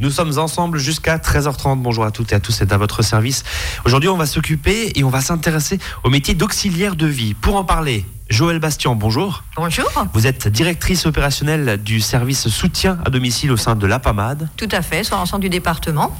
Nous 0.00 0.10
sommes 0.10 0.38
ensemble 0.40 0.78
jusqu'à 0.78 1.18
13h30. 1.18 1.80
Bonjour 1.80 2.04
à 2.04 2.10
toutes 2.10 2.32
et 2.32 2.34
à 2.34 2.40
tous, 2.40 2.50
c'est 2.50 2.72
à 2.72 2.76
votre 2.76 3.02
service. 3.02 3.44
Aujourd'hui, 3.84 4.08
on 4.08 4.16
va 4.16 4.26
s'occuper 4.26 4.90
et 4.96 5.04
on 5.04 5.08
va 5.08 5.20
s'intéresser 5.20 5.78
au 6.02 6.10
métier 6.10 6.34
d'auxiliaire 6.34 6.96
de 6.96 7.06
vie. 7.06 7.34
Pour 7.34 7.54
en 7.54 7.62
parler, 7.62 8.04
Joël 8.28 8.58
Bastian, 8.58 8.96
bonjour. 8.96 9.44
Bonjour. 9.54 9.88
Vous 10.12 10.26
êtes 10.26 10.48
directrice 10.48 11.06
opérationnelle 11.06 11.80
du 11.80 12.00
service 12.00 12.48
soutien 12.48 12.98
à 13.04 13.10
domicile 13.10 13.52
au 13.52 13.56
sein 13.56 13.76
de 13.76 13.86
l'APAMAD. 13.86 14.48
Tout 14.56 14.68
à 14.72 14.82
fait, 14.82 15.04
sur 15.04 15.16
l'ensemble 15.16 15.42
du 15.42 15.48
département. 15.48 16.12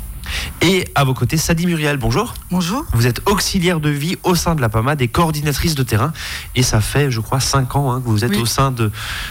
Et 0.62 0.88
à 0.94 1.04
vos 1.04 1.14
côtés, 1.14 1.36
Sadi 1.36 1.66
Muriel, 1.66 1.96
bonjour. 1.96 2.34
Bonjour. 2.50 2.84
Vous 2.92 3.06
êtes 3.06 3.20
auxiliaire 3.28 3.80
de 3.80 3.90
vie 3.90 4.16
au 4.22 4.34
sein 4.34 4.54
de 4.54 4.60
la 4.60 4.68
PAMAD 4.68 5.02
et 5.02 5.08
coordinatrice 5.08 5.74
de 5.74 5.82
terrain. 5.82 6.12
Et 6.54 6.62
ça 6.62 6.80
fait, 6.80 7.10
je 7.10 7.20
crois, 7.20 7.40
5 7.40 7.76
ans 7.76 7.92
hein, 7.92 8.00
que 8.00 8.08
vous 8.08 8.24
êtes 8.24 8.30
Oui. 8.32 8.38
au 8.42 8.46
sein 8.46 8.70
de, 8.70 8.90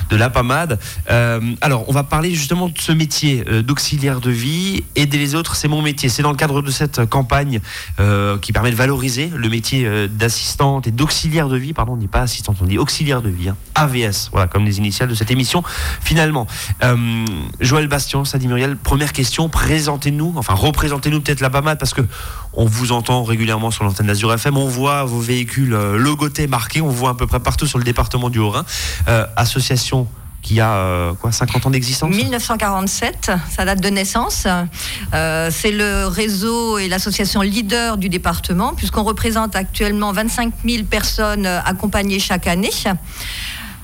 de 0.09 0.15
la 0.15 0.29
PAMAD. 0.29 0.79
Euh, 1.09 1.39
alors, 1.61 1.85
on 1.89 1.91
va 1.93 2.03
parler 2.03 2.33
justement 2.35 2.67
de 2.69 2.77
ce 2.77 2.91
métier 2.91 3.43
euh, 3.47 3.61
d'auxiliaire 3.63 4.19
de 4.19 4.29
vie. 4.31 4.83
Aider 4.95 5.17
les 5.17 5.35
autres, 5.35 5.55
c'est 5.55 5.67
mon 5.67 5.81
métier. 5.81 6.09
C'est 6.09 6.21
dans 6.23 6.31
le 6.31 6.37
cadre 6.37 6.61
de 6.61 6.71
cette 6.71 7.05
campagne 7.09 7.61
euh, 7.99 8.37
qui 8.37 8.51
permet 8.53 8.71
de 8.71 8.75
valoriser 8.75 9.31
le 9.35 9.49
métier 9.49 10.07
d'assistante 10.09 10.87
et 10.87 10.91
d'auxiliaire 10.91 11.49
de 11.49 11.57
vie. 11.57 11.73
Pardon, 11.73 11.93
on 11.93 11.95
ne 11.95 12.01
dit 12.01 12.07
pas 12.07 12.21
assistante, 12.21 12.57
on 12.61 12.65
dit 12.65 12.77
auxiliaire 12.77 13.21
de 13.21 13.29
vie. 13.29 13.49
hein. 13.49 13.57
AVS, 13.75 14.29
voilà, 14.31 14.47
comme 14.47 14.65
les 14.65 14.77
initiales 14.77 15.09
de 15.09 15.15
cette 15.15 15.31
émission. 15.31 15.63
Finalement, 16.01 16.45
Joël 17.59 17.87
Bastien, 17.87 18.23
Sadi 18.25 18.47
Muriel, 18.47 18.77
première 18.77 19.13
question, 19.13 19.49
présentez-nous, 19.49 20.33
enfin 20.35 20.53
représentez-nous 20.83 21.21
peut-être 21.21 21.39
la 21.39 21.49
PAMAD 21.49 21.79
parce 21.79 21.93
que 21.93 22.01
on 22.51 22.65
vous 22.65 22.91
entend 22.91 23.23
régulièrement 23.23 23.71
sur 23.71 23.85
l'antenne 23.85 24.07
d'Azur 24.07 24.33
FM, 24.33 24.57
on 24.57 24.67
voit 24.67 25.05
vos 25.05 25.21
véhicules 25.21 25.73
euh, 25.73 25.97
logotés 25.97 26.45
marqués, 26.45 26.81
on 26.81 26.89
voit 26.89 27.11
à 27.11 27.13
peu 27.13 27.25
près 27.25 27.39
partout 27.39 27.65
sur 27.65 27.77
le 27.77 27.85
département 27.85 28.29
du 28.29 28.39
Haut-Rhin. 28.39 28.65
Euh, 29.07 29.25
association 29.37 30.09
qui 30.41 30.59
a 30.59 30.73
euh, 30.73 31.13
quoi 31.13 31.31
50 31.31 31.67
ans 31.67 31.69
d'existence 31.69 32.13
1947, 32.13 33.31
sa 33.49 33.63
date 33.63 33.79
de 33.79 33.87
naissance. 33.87 34.45
C'est 35.13 35.71
le 35.71 36.07
réseau 36.07 36.77
et 36.77 36.89
l'association 36.89 37.39
leader 37.39 37.95
du 37.95 38.09
département, 38.09 38.73
puisqu'on 38.73 39.03
représente 39.03 39.55
actuellement 39.55 40.11
25 40.11 40.53
000 40.65 40.83
personnes 40.83 41.45
accompagnées 41.45 42.19
chaque 42.19 42.47
année, 42.47 42.71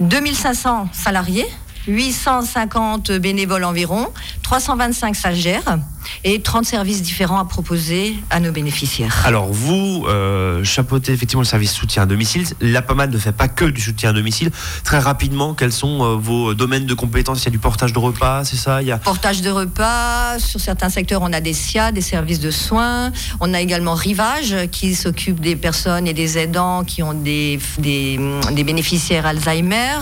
2500 0.02 0.89
salariés. 0.92 1.47
850 1.88 3.14
bénévoles 3.14 3.64
environ, 3.64 4.09
325 4.44 5.16
stagiaires 5.16 5.80
et 6.23 6.41
30 6.41 6.65
services 6.65 7.02
différents 7.02 7.39
à 7.39 7.45
proposer 7.45 8.15
à 8.29 8.39
nos 8.39 8.52
bénéficiaires. 8.52 9.23
Alors 9.25 9.47
vous 9.52 10.05
euh, 10.07 10.63
chapeautez 10.63 11.11
effectivement 11.11 11.41
le 11.41 11.47
service 11.47 11.71
soutien 11.71 12.03
à 12.03 12.05
domicile. 12.05 12.45
La 12.61 12.81
PAMAD 12.81 13.11
ne 13.11 13.17
fait 13.17 13.31
pas 13.31 13.47
que 13.47 13.65
du 13.65 13.81
soutien 13.81 14.11
à 14.11 14.13
domicile. 14.13 14.52
Très 14.83 14.99
rapidement, 14.99 15.53
quels 15.53 15.71
sont 15.71 16.03
euh, 16.03 16.15
vos 16.15 16.53
domaines 16.53 16.85
de 16.85 16.93
compétences? 16.93 17.41
Il 17.43 17.45
y 17.45 17.47
a 17.49 17.52
du 17.52 17.59
portage 17.59 17.93
de 17.93 17.99
repas, 17.99 18.43
c'est 18.45 18.57
ça? 18.57 18.81
Il 18.81 18.87
y 18.87 18.91
a 18.91 18.97
Portage 18.97 19.41
de 19.41 19.49
repas, 19.49 20.39
sur 20.39 20.59
certains 20.59 20.89
secteurs 20.89 21.21
on 21.21 21.33
a 21.33 21.41
des 21.41 21.53
SIA, 21.53 21.91
des 21.91 22.02
services 22.02 22.39
de 22.39 22.52
soins, 22.52 23.11
on 23.39 23.53
a 23.53 23.61
également 23.61 23.93
Rivage 23.93 24.55
qui 24.71 24.95
s'occupe 24.95 25.39
des 25.39 25.55
personnes 25.55 26.07
et 26.07 26.13
des 26.13 26.37
aidants 26.37 26.83
qui 26.83 27.03
ont 27.03 27.13
des, 27.13 27.59
des, 27.77 28.19
des 28.52 28.63
bénéficiaires 28.63 29.25
Alzheimer. 29.25 29.99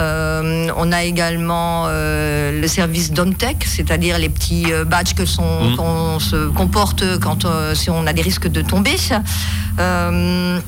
Euh, 0.00 0.68
on 0.76 0.92
a 0.92 1.04
également 1.04 1.84
euh, 1.86 2.60
le 2.60 2.68
service 2.68 3.12
Domtech, 3.12 3.64
c'est-à-dire 3.64 4.18
les 4.18 4.28
petits 4.28 4.66
badges 4.86 5.14
que 5.14 5.24
sont, 5.30 5.64
Mhm. 5.64 5.76
qu'on 5.76 6.18
se 6.18 6.48
comporte 6.48 7.04
quand 7.20 7.44
euh, 7.44 7.74
si 7.74 7.88
on 7.90 8.06
a 8.06 8.12
des 8.12 8.22
risques 8.22 8.48
de 8.48 8.62
tomber. 8.62 8.96
Euh, 9.78 10.58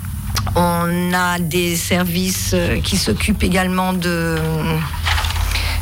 on 0.56 1.12
a 1.14 1.38
des 1.38 1.76
services 1.76 2.54
qui 2.84 2.96
s'occupent 2.96 3.42
également 3.42 3.92
de, 3.92 4.36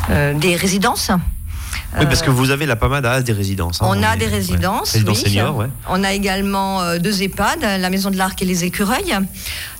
euh, 0.09 0.33
des 0.33 0.55
résidences. 0.55 1.11
Oui, 1.99 2.05
parce 2.05 2.21
que 2.21 2.29
vous 2.29 2.51
avez 2.51 2.65
la 2.65 2.77
PAMAD 2.77 3.05
à 3.05 3.21
des 3.21 3.33
résidences. 3.33 3.81
hein. 3.81 3.85
On 3.89 4.01
a 4.01 4.13
est- 4.13 4.17
des 4.17 4.25
ouais. 4.25 4.31
résidences. 4.31 4.91
Résidences 4.93 5.23
oui. 5.25 5.29
seniors, 5.29 5.55
ouais. 5.57 5.67
On 5.89 6.03
a 6.05 6.13
également 6.13 6.79
deux 6.99 7.21
EHPAD, 7.21 7.59
la 7.61 7.89
Maison 7.89 8.09
de 8.11 8.17
l'Arc 8.17 8.41
et 8.41 8.45
les 8.45 8.63
Écureuils. 8.63 9.13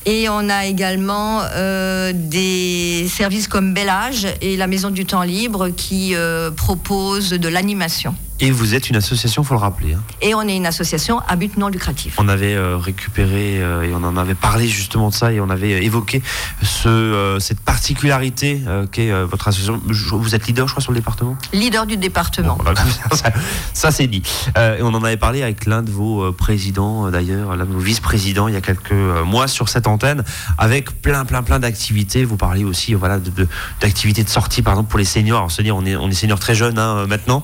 Et 0.06 0.28
on 0.30 0.50
a 0.50 0.66
également 0.66 1.42
euh, 1.54 2.12
des 2.14 3.08
services 3.10 3.48
comme 3.48 3.74
Bel 3.74 3.88
Âge 3.88 4.28
et 4.42 4.58
la 4.58 4.68
Maison 4.68 4.90
du 4.90 5.06
Temps 5.06 5.22
Libre 5.24 5.70
qui 5.70 6.14
euh, 6.16 6.52
proposent 6.52 7.30
de 7.32 7.48
l'animation. 7.48 8.14
Et 8.44 8.50
vous 8.52 8.74
êtes 8.76 8.90
une 8.90 8.96
association, 8.96 9.44
faut 9.44 9.54
le 9.54 9.60
rappeler. 9.60 9.94
hein. 9.94 10.02
Et 10.22 10.34
on 10.34 10.42
est 10.42 10.56
une 10.56 10.66
association 10.66 11.20
à 11.28 11.36
but 11.36 11.58
non 11.58 11.68
lucratif. 11.68 12.16
On 12.18 12.28
avait 12.28 12.56
euh, 12.56 12.76
récupéré 12.78 13.62
euh, 13.62 13.84
et 13.84 13.94
on 13.94 14.04
en 14.04 14.18
avait 14.18 14.34
parlé 14.36 14.68
justement 14.68 15.10
de 15.10 15.14
ça 15.14 15.32
et 15.32 15.40
on 15.40 15.50
avait 15.52 15.84
évoqué 15.86 16.24
ce, 16.64 16.88
euh, 16.90 17.40
cette 17.40 17.60
particularité 17.60 18.62
qu'est 18.92 19.12
votre 19.26 19.48
association. 19.48 19.80
Vous 20.18 20.34
êtes 20.36 20.48
leader, 20.48 20.68
je 20.68 20.74
crois, 20.74 20.82
sur 20.82 20.92
le 20.92 20.98
département? 20.98 21.38
Leader 21.54 21.86
du 21.86 21.98
département. 21.98 22.56
Bon, 22.58 22.64
voilà, 22.64 22.82
comme 22.82 23.18
ça, 23.74 23.92
c'est 23.92 24.08
dit. 24.08 24.24
Et 24.58 24.82
on 24.82 24.88
en 24.94 25.04
avait 25.04 25.18
parlé 25.18 25.44
avec 25.44 25.66
l'un 25.66 25.84
de 25.84 25.92
vos 25.92 26.32
présidents, 26.32 27.10
d'ailleurs, 27.12 27.56
l'un 27.56 27.66
de 27.66 27.72
vos 27.74 27.80
vice-présidents, 27.80 28.48
il 28.48 28.54
y 28.54 28.58
a 28.58 28.62
quelques 28.62 28.92
mois 29.26 29.48
sur 29.48 29.70
cette 29.70 29.88
antenne, 29.88 30.24
avec 30.58 31.02
plein, 31.02 31.26
plein, 31.26 31.44
plein 31.44 31.60
d'activités. 31.60 32.26
Vous 32.26 32.38
parliez 32.38 32.64
aussi, 32.64 32.94
voilà, 32.96 33.20
de- 33.20 33.30
de- 33.30 33.48
d'activités 33.82 34.24
de, 34.24 34.30
sortie, 34.30 34.62
par 34.62 34.74
exemple, 34.74 34.90
pour 34.90 35.00
les 35.00 35.06
seniors. 35.06 35.38
Alors, 35.38 35.52
se 35.52 35.62
dire, 35.62 35.76
on 35.76 35.86
est, 35.86 35.96
on 35.96 36.10
est 36.10 36.14
seniors 36.14 36.40
très 36.40 36.56
jeunes 36.56 36.80
hein, 36.80 37.06
maintenant, 37.08 37.44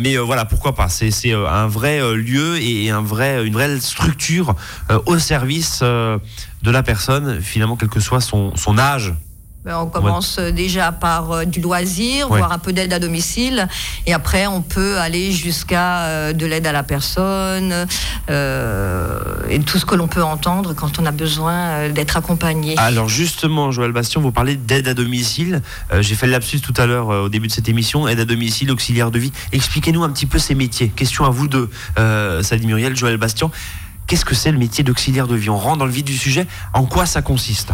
mais 0.00 0.16
voilà, 0.24 0.44
pourquoi 0.44 0.74
pas. 0.74 0.88
C'est 0.88 1.12
euh, 1.32 1.48
un 1.48 1.66
vrai 1.66 2.00
euh, 2.00 2.14
lieu 2.14 2.58
et 2.60 2.90
un 2.90 3.02
vrai, 3.02 3.46
une 3.46 3.54
vraie 3.54 3.78
structure 3.80 4.54
euh, 4.90 4.98
au 5.06 5.18
service 5.18 5.80
euh, 5.82 6.18
de 6.62 6.70
la 6.70 6.82
personne, 6.82 7.40
finalement, 7.40 7.76
quel 7.76 7.88
que 7.88 8.00
soit 8.00 8.20
son, 8.20 8.56
son 8.56 8.78
âge. 8.78 9.14
Ben, 9.64 9.78
On 9.78 9.86
commence 9.86 10.36
euh, 10.38 10.50
déjà 10.52 10.92
par 10.92 11.32
euh, 11.32 11.44
du 11.46 11.62
loisir, 11.62 12.30
Ouais. 12.30 12.36
voire 12.38 12.52
un 12.52 12.58
peu 12.58 12.74
d'aide 12.74 12.92
à 12.92 12.98
domicile, 12.98 13.66
et 14.06 14.12
après 14.12 14.46
on 14.46 14.60
peut 14.60 14.98
aller 14.98 15.32
jusqu'à 15.32 16.00
euh, 16.04 16.32
de 16.34 16.44
l'aide 16.44 16.66
à 16.66 16.72
la 16.72 16.82
personne 16.82 17.86
euh, 18.28 19.18
et 19.48 19.58
tout 19.60 19.78
ce 19.78 19.86
que 19.86 19.94
l'on 19.94 20.06
peut 20.06 20.22
entendre 20.22 20.74
quand 20.74 20.98
on 20.98 21.06
a 21.06 21.12
besoin 21.12 21.54
euh, 21.54 21.88
d'être 21.92 22.18
accompagné. 22.18 22.74
Alors 22.76 23.08
justement, 23.08 23.70
Joël 23.70 23.92
Bastion, 23.92 24.20
vous 24.20 24.32
parlez 24.32 24.56
d'aide 24.56 24.86
à 24.86 24.92
domicile. 24.92 25.62
Euh, 25.92 26.02
J'ai 26.02 26.14
fait 26.14 26.26
le 26.26 26.32
lapsus 26.32 26.60
tout 26.60 26.74
à 26.76 26.84
l'heure 26.84 27.10
euh, 27.10 27.24
au 27.24 27.28
début 27.30 27.48
de 27.48 27.52
cette 27.52 27.68
émission, 27.70 28.06
aide 28.06 28.20
à 28.20 28.26
domicile, 28.26 28.70
auxiliaire 28.70 29.10
de 29.10 29.18
vie. 29.18 29.32
Expliquez-nous 29.52 30.04
un 30.04 30.10
petit 30.10 30.26
peu 30.26 30.38
ces 30.38 30.54
métiers. 30.54 30.88
Question 30.90 31.24
à 31.24 31.30
vous 31.30 31.48
deux, 31.48 31.70
euh, 31.98 32.42
Sally 32.42 32.66
Muriel, 32.66 32.94
Joël 32.96 33.16
Bastion. 33.16 33.50
Qu'est-ce 34.06 34.26
que 34.26 34.34
c'est 34.34 34.52
le 34.52 34.58
métier 34.58 34.84
d'auxiliaire 34.84 35.26
de 35.26 35.36
vie? 35.36 35.48
On 35.48 35.56
rentre 35.56 35.78
dans 35.78 35.86
le 35.86 35.90
vif 35.92 36.04
du 36.04 36.18
sujet. 36.18 36.46
En 36.74 36.84
quoi 36.84 37.06
ça 37.06 37.22
consiste? 37.22 37.70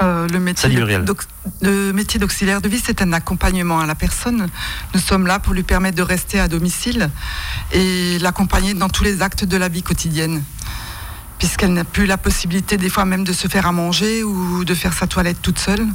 Euh, 0.00 0.26
le 0.28 0.38
métier 0.40 0.68
de- 1.04 1.14
le 1.60 1.92
métier 1.92 2.18
d'auxiliaire 2.18 2.60
de 2.60 2.68
vie, 2.68 2.80
c'est 2.84 3.02
un 3.02 3.12
accompagnement 3.12 3.78
à 3.80 3.86
la 3.86 3.94
personne. 3.94 4.48
Nous 4.94 5.00
sommes 5.00 5.26
là 5.26 5.38
pour 5.38 5.52
lui 5.54 5.62
permettre 5.62 5.96
de 5.96 6.02
rester 6.02 6.40
à 6.40 6.48
domicile 6.48 7.10
et 7.72 8.18
l'accompagner 8.20 8.74
dans 8.74 8.88
tous 8.88 9.04
les 9.04 9.22
actes 9.22 9.44
de 9.44 9.56
la 9.56 9.68
vie 9.68 9.82
quotidienne. 9.82 10.42
Puisqu'elle 11.38 11.72
n'a 11.72 11.84
plus 11.84 12.06
la 12.06 12.16
possibilité, 12.16 12.76
des 12.76 12.88
fois 12.88 13.04
même, 13.04 13.24
de 13.24 13.32
se 13.32 13.48
faire 13.48 13.66
à 13.66 13.72
manger 13.72 14.22
ou 14.22 14.64
de 14.64 14.74
faire 14.74 14.92
sa 14.92 15.06
toilette 15.06 15.42
toute 15.42 15.58
seule, 15.58 15.86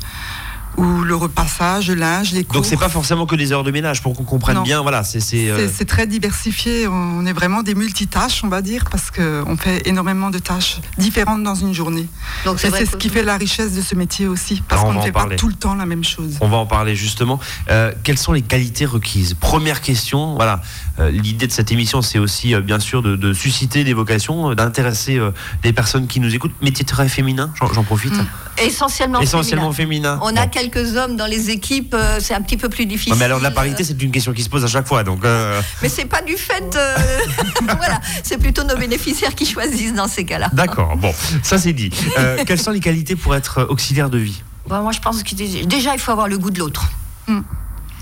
ou 0.78 1.02
le 1.04 1.16
repassage, 1.16 1.88
le 1.90 1.96
linge, 1.96 2.32
les 2.34 2.44
cours. 2.44 2.54
Donc 2.56 2.66
c'est 2.66 2.78
pas 2.78 2.90
forcément 2.90 3.26
que 3.26 3.36
des 3.36 3.52
heures 3.52 3.64
de 3.64 3.72
ménage 3.72 4.02
pour 4.02 4.16
qu'on 4.16 4.24
comprenne 4.24 4.58
Non. 4.58 4.62
bien. 4.64 4.82
Voilà, 4.82 5.04
c'est 5.04 5.20
c'est, 5.20 5.50
euh, 5.50 5.68
C'est- 5.74 5.86
très 5.86 6.06
diversifié. 6.06 6.88
On 6.88 7.26
est 7.26 7.34
vraiment 7.34 7.64
des 7.64 7.74
multitâches, 7.74 8.44
on 8.44 8.48
va 8.50 8.62
dire, 8.62 8.86
parce 8.92 9.10
qu'on 9.10 9.58
fait 9.58 9.88
énormément 9.88 10.30
de 10.30 10.38
tâches 10.40 10.78
différentes 10.98 11.44
dans 11.44 11.56
une 11.56 11.74
journée. 11.74 12.08
Donc 12.46 12.60
c'est 12.60 12.86
ce 12.86 12.96
qui 12.96 13.10
fait 13.10 13.24
la 13.24 13.38
richesse 13.38 13.74
de 13.74 13.82
ce 13.82 13.96
métier 13.96 14.28
aussi, 14.28 14.62
parce 14.68 14.82
Alors, 14.82 14.92
on 14.92 14.94
qu'on 14.96 15.00
ne 15.02 15.06
fait 15.06 15.12
pas 15.12 15.26
tout 15.36 15.48
le 15.48 15.54
temps 15.56 15.76
la 15.76 15.86
même 15.86 16.04
chose. 16.04 16.38
On 16.42 16.48
va 16.50 16.58
en 16.58 16.66
parler 16.66 16.96
justement. 16.96 17.40
Euh, 17.70 17.92
quelles 18.04 18.18
sont 18.18 18.34
les 18.34 18.42
qualités 18.44 18.86
requises? 18.86 19.34
Première 19.34 19.82
question. 19.82 20.36
Voilà, 20.36 20.62
euh, 21.00 21.10
l'idée 21.10 21.48
de 21.48 21.52
cette 21.52 21.72
émission, 21.72 22.02
c'est 22.02 22.20
aussi 22.20 22.54
euh, 22.54 22.62
bien 22.62 22.80
sûr 22.80 23.02
de, 23.02 23.16
de 23.16 23.34
susciter 23.34 23.84
des 23.84 23.94
vocations, 23.94 24.52
euh, 24.52 24.56
d'intéresser 24.56 25.18
euh, 25.18 25.32
des 25.64 25.74
personnes 25.74 26.08
qui 26.08 26.20
nous 26.20 26.36
écoutent. 26.36 26.54
Métier 26.62 26.86
très 26.86 27.10
féminin, 27.10 27.52
j'en 27.60 27.72
j'en 27.74 27.84
profite. 27.84 28.14
Mm. 28.14 28.26
Essentiellement, 28.60 29.20
Essentiellement 29.22 29.72
féminin. 29.72 30.18
féminin. 30.18 30.20
On 30.24 30.36
a 30.36 30.46
Bon. 30.46 30.50
quelques 30.50 30.96
hommes 30.98 31.16
dans 31.16 31.26
les 31.26 31.50
équipes, 31.50 31.94
euh, 31.94 32.20
c'est 32.22 32.34
un 32.34 32.42
petit 32.42 32.58
peu 32.58 32.70
plus 32.70 32.86
difficile. 32.86 33.14
Ouais, 33.14 33.20
mais 33.20 33.26
alors 33.26 33.40
la 33.40 33.52
parité, 33.52 33.84
c'est 33.84 34.02
une 34.02 34.12
question 34.12 34.34
qui 34.34 34.44
se 34.44 34.50
pose 34.50 34.64
à 34.64 34.68
chaque 34.68 34.88
fois. 34.88 35.04
Donc, 35.04 35.24
euh, 35.26 35.62
Mais 35.82 35.90
c'est 35.90 36.06
pas 36.06 36.22
du 36.22 36.36
fait. 36.38 36.76
euh, 36.76 36.96
voilà, 37.78 38.00
c'est 38.24 38.38
plutôt 38.38 38.64
nos 38.64 38.78
bénéficiaires 38.78 39.36
qui 39.36 39.46
choisissent 39.46 39.94
dans 39.94 40.08
ces 40.08 40.26
cas-là. 40.26 40.50
d'accord. 40.54 40.96
Bon, 40.98 41.14
ça 41.44 41.58
c'est 41.58 41.74
dit. 41.74 41.90
Euh, 42.18 42.44
quelles 42.46 42.60
sont 42.62 42.72
les 42.72 42.80
qualités 42.80 43.16
pour 43.16 43.36
être 43.36 43.68
auxiliaire 43.70 44.10
de 44.10 44.18
vie? 44.18 44.42
Bon, 44.68 44.82
moi, 44.82 44.92
je 44.92 45.00
pense 45.00 45.24
que 45.24 45.34
déjà, 45.36 45.94
il 45.94 46.00
faut 46.00 46.12
avoir 46.12 46.28
le 46.28 46.38
goût 46.38 46.52
de 46.52 46.60
l'autre. 46.60 46.86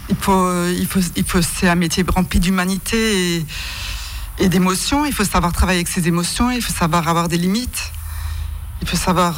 Il 0.08 0.16
faut, 0.20 0.68
il 0.68 0.86
faut, 0.88 1.00
il 1.16 1.24
faut, 1.24 1.42
c'est 1.42 1.68
un 1.68 1.76
métier 1.76 2.06
rempli 2.08 2.40
d'humanité 2.40 3.38
et, 3.38 3.46
et 4.40 4.50
d'émotions. 4.50 5.04
Il 5.06 5.14
faut 5.14 5.24
savoir 5.26 5.52
travailler 5.52 5.80
avec 5.80 5.88
ses 5.88 6.08
émotions. 6.08 6.52
Il 6.52 6.62
faut 6.62 6.74
savoir 6.74 7.08
avoir 7.08 7.28
des 7.28 7.38
limites. 7.38 7.92
Il 8.82 8.88
faut 8.88 8.98
savoir. 8.98 9.36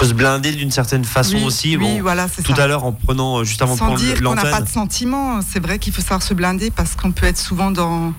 Il 0.00 0.04
faut 0.06 0.10
se 0.12 0.14
blinder 0.14 0.52
d'une 0.52 0.70
certaine 0.70 1.04
façon 1.04 1.36
oui, 1.36 1.44
aussi. 1.44 1.76
oui, 1.76 1.96
Bon, 1.96 2.00
voilà, 2.00 2.26
c'est 2.26 2.42
tout 2.42 2.56
ça. 2.56 2.64
à 2.64 2.66
l'heure, 2.66 2.84
en 2.84 2.92
prenant 2.92 3.40
euh, 3.40 3.44
juste 3.44 3.60
avant 3.60 3.74
de 3.74 3.78
Sans 3.78 3.84
prendre 3.84 4.00
dire 4.00 4.22
qu'on 4.22 4.34
n'a 4.34 4.46
pas 4.46 4.62
de 4.62 4.68
sentiments, 4.68 5.40
c'est 5.42 5.60
vrai 5.60 5.78
qu'il 5.78 5.92
faut 5.92 6.00
savoir 6.00 6.22
se 6.22 6.32
blinder 6.32 6.70
parce 6.70 6.96
qu'on 6.96 7.12
peut 7.12 7.26
être 7.26 7.36
souvent 7.36 7.70
dans, 7.70 8.14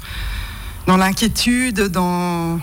dans 0.86 0.98
l'inquiétude, 0.98 1.88
dans. 1.88 2.60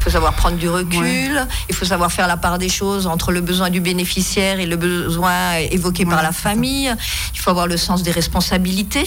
Il 0.00 0.04
faut 0.04 0.10
savoir 0.10 0.32
prendre 0.32 0.56
du 0.56 0.68
recul, 0.68 1.46
il 1.68 1.74
faut 1.74 1.84
savoir 1.84 2.10
faire 2.10 2.26
la 2.26 2.38
part 2.38 2.56
des 2.56 2.70
choses 2.70 3.06
entre 3.06 3.32
le 3.32 3.42
besoin 3.42 3.68
du 3.68 3.80
bénéficiaire 3.80 4.58
et 4.58 4.64
le 4.64 4.76
besoin 4.76 5.56
évoqué 5.70 6.06
par 6.06 6.22
la 6.22 6.32
famille. 6.32 6.90
Il 7.34 7.38
faut 7.38 7.50
avoir 7.50 7.66
le 7.66 7.76
sens 7.76 8.02
des 8.02 8.10
responsabilités, 8.10 9.04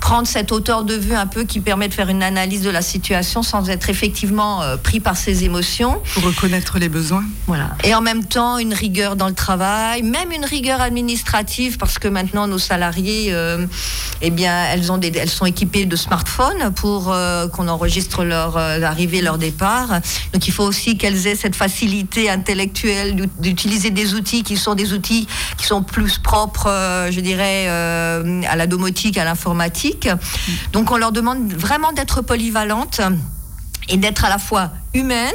prendre 0.00 0.26
cette 0.26 0.50
hauteur 0.50 0.84
de 0.84 0.94
vue 0.94 1.14
un 1.14 1.26
peu 1.26 1.44
qui 1.44 1.60
permet 1.60 1.88
de 1.88 1.94
faire 1.94 2.08
une 2.08 2.22
analyse 2.22 2.62
de 2.62 2.70
la 2.70 2.80
situation 2.80 3.42
sans 3.42 3.68
être 3.68 3.90
effectivement 3.90 4.62
euh, 4.62 4.76
pris 4.76 4.98
par 4.98 5.16
ses 5.16 5.44
émotions. 5.44 6.00
Pour 6.14 6.24
reconnaître 6.24 6.78
les 6.78 6.88
besoins. 6.88 7.24
Voilà. 7.46 7.70
Et 7.84 7.94
en 7.94 8.00
même 8.00 8.24
temps, 8.24 8.58
une 8.58 8.72
rigueur 8.72 9.16
dans 9.16 9.28
le 9.28 9.34
travail, 9.34 10.02
même 10.02 10.32
une 10.32 10.44
rigueur 10.44 10.80
administrative, 10.80 11.76
parce 11.76 11.98
que 11.98 12.08
maintenant 12.08 12.46
nos 12.46 12.58
salariés, 12.58 13.28
euh, 13.30 13.66
eh 14.22 14.30
bien, 14.30 14.64
elles, 14.70 14.90
ont 14.90 14.98
des, 14.98 15.12
elles 15.16 15.28
sont 15.28 15.46
équipées 15.46 15.84
de 15.84 15.96
smartphones 15.96 16.72
pour 16.74 17.12
euh, 17.12 17.46
qu'on 17.48 17.68
enregistre 17.68 18.24
leur 18.24 18.56
arrivée, 18.56 19.20
leur 19.20 19.36
départ. 19.36 20.00
Donc 20.32 20.46
il 20.48 20.52
faut 20.52 20.64
aussi 20.64 20.96
qu'elles 20.96 21.26
aient 21.26 21.36
cette 21.36 21.56
facilité 21.56 22.30
intellectuelle 22.30 23.28
d'utiliser 23.38 23.90
des 23.90 24.14
outils 24.14 24.42
qui 24.42 24.56
sont 24.56 24.74
des 24.74 24.92
outils 24.92 25.26
qui 25.56 25.66
sont 25.66 25.82
plus 25.82 26.18
propres, 26.18 26.68
euh, 26.68 27.10
je 27.10 27.20
dirais, 27.20 27.66
euh, 27.68 28.42
à 28.48 28.56
la 28.56 28.66
domotique, 28.66 29.18
à 29.18 29.24
l'informatique. 29.24 30.08
Donc 30.72 30.90
on 30.90 30.96
leur 30.96 31.12
demande 31.12 31.52
vraiment 31.52 31.92
d'être 31.92 32.22
polyvalentes 32.22 33.00
et 33.88 33.96
d'être 33.96 34.24
à 34.24 34.28
la 34.28 34.38
fois 34.38 34.70
humaine, 34.94 35.32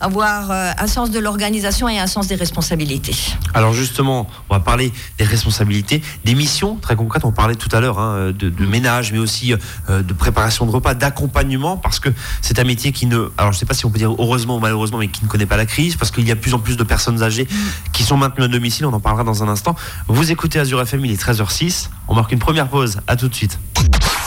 avoir 0.00 0.50
euh, 0.50 0.70
un 0.78 0.86
sens 0.86 1.10
de 1.10 1.18
l'organisation 1.18 1.88
et 1.88 1.98
un 1.98 2.06
sens 2.06 2.26
des 2.26 2.34
responsabilités. 2.34 3.14
Alors 3.52 3.72
justement, 3.74 4.26
on 4.48 4.54
va 4.54 4.60
parler 4.60 4.92
des 5.18 5.24
responsabilités, 5.24 6.02
des 6.24 6.34
missions 6.34 6.76
très 6.76 6.96
concrètes. 6.96 7.24
On 7.24 7.32
parlait 7.32 7.54
tout 7.54 7.68
à 7.72 7.80
l'heure 7.80 7.98
hein, 7.98 8.32
de, 8.32 8.64
ménage, 8.64 9.12
mais 9.12 9.18
aussi 9.18 9.52
euh, 9.52 10.02
de 10.02 10.12
préparation 10.14 10.64
de 10.64 10.70
repas, 10.70 10.94
d'accompagnement, 10.94 11.76
parce 11.76 12.00
que 12.00 12.08
c'est 12.40 12.58
un 12.58 12.64
métier 12.64 12.92
qui 12.92 13.06
ne, 13.06 13.28
alors 13.36 13.52
je 13.52 13.56
ne 13.56 13.60
sais 13.60 13.66
pas 13.66 13.74
si 13.74 13.84
on 13.84 13.90
peut 13.90 13.98
dire 13.98 14.12
heureusement 14.12 14.56
ou 14.56 14.60
malheureusement, 14.60 14.98
mais 14.98 15.08
qui 15.08 15.22
ne 15.22 15.28
connaît 15.28 15.46
pas 15.46 15.56
la 15.56 15.66
crise, 15.66 15.96
parce 15.96 16.10
qu'il 16.10 16.26
y 16.26 16.32
a 16.32 16.34
de 16.34 16.40
plus 16.40 16.54
en 16.54 16.58
plus 16.58 16.76
de 16.76 16.84
personnes 16.84 17.22
âgées 17.22 17.46
qui 17.92 18.02
sont 18.02 18.16
maintenues 18.16 18.44
à 18.44 18.48
domicile. 18.48 18.86
On 18.86 18.92
en 18.92 19.00
parlera 19.00 19.24
dans 19.24 19.42
un 19.42 19.48
instant. 19.48 19.76
Vous 20.08 20.30
écoutez 20.32 20.58
Azure 20.58 20.80
FM, 20.80 21.04
il 21.04 21.12
est 21.12 21.22
13h06. 21.22 21.88
On 22.08 22.14
marque 22.14 22.32
une 22.32 22.38
première 22.38 22.68
pause. 22.68 23.00
À 23.06 23.16
tout 23.16 23.28
de 23.28 23.34
suite. 23.34 23.58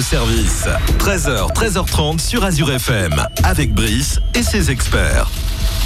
Service, 0.00 0.66
13h, 0.98 1.52
13h30 1.54 2.18
sur 2.18 2.44
Azure 2.44 2.70
FM, 2.70 3.14
avec 3.44 3.72
Brice 3.74 4.20
et 4.34 4.42
ses 4.42 4.70
experts. 4.70 5.28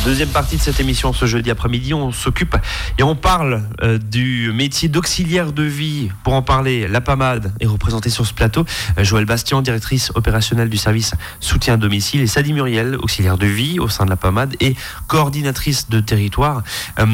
Deuxième 0.04 0.30
partie 0.30 0.56
de 0.56 0.60
cette 0.60 0.80
émission 0.80 1.12
ce 1.12 1.26
jeudi 1.26 1.50
après-midi, 1.50 1.94
on 1.94 2.10
s'occupe 2.10 2.56
et 2.98 3.02
on 3.02 3.14
parle 3.14 3.62
euh, 3.82 3.98
du 3.98 4.50
métier 4.52 4.88
d'auxiliaire 4.88 5.52
de 5.52 5.62
vie. 5.62 6.10
Pour 6.24 6.32
en 6.34 6.42
parler, 6.42 6.88
la 6.88 7.00
PAMAD 7.00 7.52
est 7.60 7.66
représentée 7.66 8.10
sur 8.10 8.26
ce 8.26 8.32
plateau. 8.34 8.64
Euh, 8.98 9.04
Joëlle 9.04 9.26
Bastien, 9.26 9.62
directrice 9.62 10.10
opérationnelle 10.14 10.70
du 10.70 10.78
service 10.78 11.12
soutien 11.38 11.74
à 11.74 11.76
domicile, 11.76 12.20
et 12.20 12.26
Sadi 12.26 12.52
Muriel, 12.52 12.96
auxiliaire 12.96 13.38
de 13.38 13.46
vie 13.46 13.78
au 13.78 13.88
sein 13.88 14.06
de 14.06 14.10
la 14.10 14.16
PAMAD 14.16 14.56
et 14.60 14.74
coordinatrice 15.06 15.88
de 15.88 16.00
territoire. 16.00 16.62
Euh, 16.98 17.06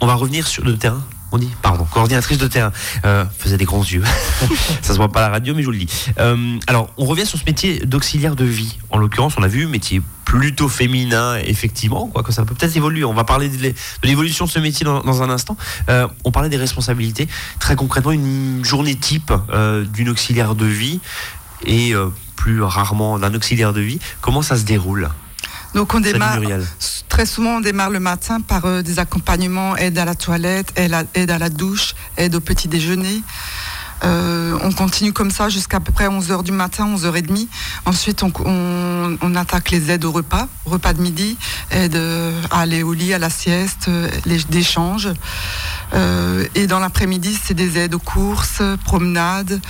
on 0.00 0.06
va 0.06 0.14
revenir 0.14 0.46
sur 0.46 0.64
le 0.64 0.76
terrain 0.76 1.02
on 1.34 1.38
dit 1.38 1.50
Pardon, 1.62 1.84
coordinatrice 1.84 2.38
de 2.38 2.46
terrain. 2.46 2.72
Euh, 3.04 3.24
faisait 3.38 3.56
des 3.56 3.64
grands 3.64 3.82
yeux. 3.82 4.04
ça 4.82 4.92
se 4.92 4.98
voit 4.98 5.10
pas 5.10 5.20
à 5.20 5.22
la 5.22 5.30
radio, 5.30 5.54
mais 5.54 5.62
je 5.62 5.66
vous 5.66 5.72
le 5.72 5.78
dis. 5.78 5.88
Euh, 6.18 6.58
alors, 6.66 6.90
on 6.96 7.04
revient 7.04 7.26
sur 7.26 7.38
ce 7.38 7.44
métier 7.44 7.80
d'auxiliaire 7.80 8.36
de 8.36 8.44
vie. 8.44 8.78
En 8.90 8.98
l'occurrence, 8.98 9.34
on 9.36 9.42
a 9.42 9.48
vu 9.48 9.66
métier 9.66 10.00
plutôt 10.24 10.68
féminin, 10.68 11.36
effectivement, 11.44 12.06
quoi 12.06 12.22
que 12.22 12.32
ça 12.32 12.44
peut 12.44 12.54
peut-être 12.54 12.76
évoluer. 12.76 13.04
On 13.04 13.14
va 13.14 13.24
parler 13.24 13.48
de 13.48 13.74
l'évolution 14.02 14.44
de 14.44 14.50
ce 14.50 14.58
métier 14.58 14.84
dans, 14.84 15.22
un 15.22 15.30
instant. 15.30 15.56
Euh, 15.88 16.06
on 16.24 16.30
parlait 16.30 16.48
des 16.48 16.56
responsabilités. 16.56 17.28
Très 17.58 17.76
concrètement, 17.76 18.12
une 18.12 18.64
journée 18.64 18.94
type 18.94 19.32
d'une 19.92 20.08
auxiliaire 20.08 20.54
de 20.54 20.66
vie 20.66 21.00
et 21.66 21.92
plus 22.36 22.62
rarement 22.62 23.18
d'un 23.18 23.34
auxiliaire 23.34 23.72
de 23.72 23.80
vie. 23.80 23.98
Comment 24.20 24.42
ça 24.42 24.56
se 24.56 24.64
déroule? 24.64 25.08
Donc 25.74 25.94
on 25.94 26.00
démarre 26.00 26.38
très 27.14 27.26
souvent 27.26 27.58
on 27.58 27.60
démarre 27.60 27.90
le 27.90 28.00
matin 28.00 28.40
par 28.40 28.64
euh, 28.64 28.82
des 28.82 28.98
accompagnements 28.98 29.76
aide 29.76 29.98
à 29.98 30.04
la 30.04 30.16
toilette, 30.16 30.72
aide 30.76 31.30
à, 31.30 31.38
la 31.38 31.48
douche, 31.48 31.94
aide 32.16 32.34
au 32.34 32.40
petit 32.40 32.66
déjeuner. 32.66 33.22
Euh, 34.02 34.58
on 34.62 34.72
continue 34.72 35.12
comme 35.12 35.30
ça 35.30 35.48
jusqu'à 35.48 35.78
peu 35.78 35.92
près 35.92 36.08
11h 36.08 36.42
du 36.42 36.50
matin, 36.50 36.92
11h30. 36.92 37.46
Ensuite, 37.86 38.24
on, 38.24 39.34
attaque 39.36 39.70
les 39.70 39.92
aides 39.92 40.04
au 40.04 40.10
repas, 40.10 40.48
repas 40.64 40.92
de 40.92 41.00
midi, 41.00 41.38
aide 41.70 41.94
euh, 41.94 42.32
à 42.50 42.62
aller 42.62 42.82
au 42.82 42.92
lit, 42.92 43.14
à 43.14 43.20
la 43.20 43.30
sieste, 43.30 43.88
les 44.26 44.40
échanges. 44.58 45.10
et 46.56 46.66
dans 46.66 46.80
l'après-midi, 46.80 47.38
c'est 47.44 47.54
des 47.54 47.78
aides 47.78 47.94
aux 47.94 48.00
courses, 48.00 48.60
promenades, 48.84 49.60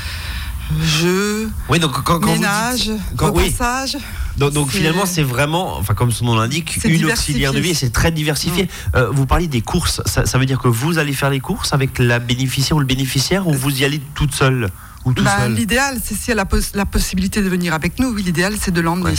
jeux, 0.80 1.50
oui, 1.68 1.78
donc 1.78 2.02
quand, 2.02 2.24
ménage, 2.24 2.90
repassage. 3.18 3.96
Donc, 4.36 4.70
finalement, 4.70 5.06
c'est 5.06 5.22
vraiment, 5.22 5.76
enfin 5.76 5.94
comme 5.94 6.10
son 6.10 6.24
nom 6.24 6.36
l'indique, 6.36 6.80
une 6.84 7.04
auxiliaire 7.06 7.52
de 7.52 7.60
vie 7.60 7.74
c'est 7.74 7.90
très 7.90 8.10
diversifié. 8.10 8.68
Euh, 8.94 9.10
vous 9.10 9.26
parlez 9.26 9.46
des 9.46 9.60
courses, 9.60 10.02
ça, 10.06 10.26
ça, 10.26 10.38
veut 10.38 10.46
dire 10.46 10.58
que 10.58 10.68
vous 10.68 10.98
allez 10.98 11.12
faire 11.12 11.30
les 11.30 11.40
courses 11.40 11.72
avec 11.72 11.98
la 11.98 12.18
bénéficiaire 12.18 12.76
ou 12.76 12.80
le 12.80 12.86
bénéficiaire 12.86 13.46
ou 13.46 13.52
vous 13.52 13.80
y 13.80 13.84
allez 13.84 14.00
toute 14.14 14.34
seule? 14.34 14.70
Bah, 15.06 15.48
l'idéal, 15.48 15.98
c'est 16.02 16.14
si 16.14 16.30
elle 16.30 16.38
a 16.38 16.46
la 16.74 16.86
possibilité 16.86 17.42
de 17.42 17.48
venir 17.48 17.74
avec 17.74 17.98
nous. 17.98 18.08
Oui, 18.08 18.22
l'idéal, 18.22 18.54
c'est 18.60 18.72
de 18.72 18.80
l'emmener. 18.80 19.14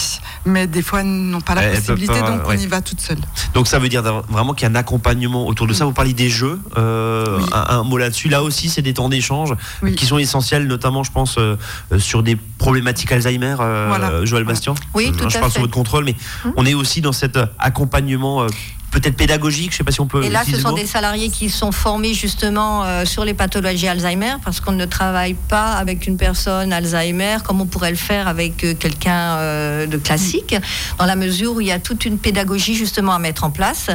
Mais 0.46 0.68
des 0.68 0.82
fois, 0.82 1.02
elles 1.02 1.08
n'ont 1.08 1.42
pas 1.42 1.56
la 1.56 1.70
possibilité, 1.70 2.20
donc 2.22 2.42
on 2.48 2.54
y 2.54 2.68
va 2.68 2.82
toute 2.82 3.02
seule. 3.02 3.20
Donc 3.54 3.68
ça 3.68 3.80
veut 3.80 3.90
dire 3.90 4.02
vraiment 4.30 4.54
qu'il 4.54 4.68
y 4.68 4.72
a 4.72 4.72
un 4.72 4.76
accompagnement 4.76 5.48
autour 5.48 5.68
de 5.68 5.74
ça. 5.74 5.86
Vous 5.86 5.94
parlez 5.94 6.14
des 6.14 6.30
jeux, 6.30 6.60
euh, 6.78 7.40
un, 7.52 7.84
mot 7.84 7.98
là-dessus. 7.98 8.30
Là 8.30 8.44
aussi, 8.44 8.70
c'est 8.70 8.82
des 8.82 8.94
temps 8.94 9.10
d'échange 9.10 9.54
qui 9.96 10.06
sont 10.06 10.18
essentiels, 10.18 10.68
notamment, 10.68 11.04
je 11.04 11.12
pense, 11.12 11.38
euh, 11.38 11.58
sur 11.98 12.24
des 12.24 12.36
problématiques 12.36 13.12
Alzheimer. 13.12 13.56
Euh, 13.60 14.26
Joël 14.26 14.44
Bastien. 14.44 14.76
Oui, 14.94 15.12
tout 15.12 15.30
je 15.30 15.38
parle 15.38 15.52
sur 15.52 15.62
votre 15.62 15.74
contrôle, 15.74 16.06
mais 16.06 16.16
hum. 16.46 16.54
on 16.58 16.66
est 16.66 16.74
aussi 16.74 17.02
dans 17.02 17.12
cet 17.12 17.38
accompagnement 17.60 18.48
peut-être 18.96 19.18
pédagogique, 19.18 19.72
je 19.72 19.76
ne 19.76 19.78
sais 19.80 19.84
pas 19.84 19.92
si 19.92 20.00
on 20.00 20.08
peut. 20.08 20.24
Et 20.24 20.30
là, 20.30 20.44
ce 20.50 20.58
sont 20.58 20.72
des 20.72 20.86
salariés 20.86 21.30
qui 21.30 21.50
sont 21.50 21.74
formés 21.74 22.14
justement 22.14 22.86
euh, 22.86 23.04
sur 23.04 23.26
les 23.26 23.34
pathologies 23.34 23.90
Alzheimer, 23.90 24.36
parce 24.44 24.62
qu'on 24.62 24.72
ne 24.72 24.86
travaille 24.86 25.34
pas 25.34 25.74
avec 25.74 26.08
une 26.08 26.16
personne 26.16 26.72
Alzheimer 26.72 27.38
comme 27.44 27.60
on 27.60 27.66
pourrait 27.66 27.90
le 27.90 27.98
faire 27.98 28.30
avec 28.30 28.64
euh, 28.64 28.74
quelqu'un 28.74 29.36
euh, 29.36 29.86
de 29.86 29.98
classique, 29.98 30.56
dans 30.98 31.06
la 31.06 31.18
mesure 31.18 31.56
où 31.56 31.62
il 31.62 31.68
y 31.68 31.74
a 31.74 31.80
toute 31.80 32.06
une 32.06 32.18
pédagogie 32.18 32.74
justement 32.74 33.14
à 33.14 33.20
mettre 33.20 33.44
en 33.44 33.52
place. 33.52 33.90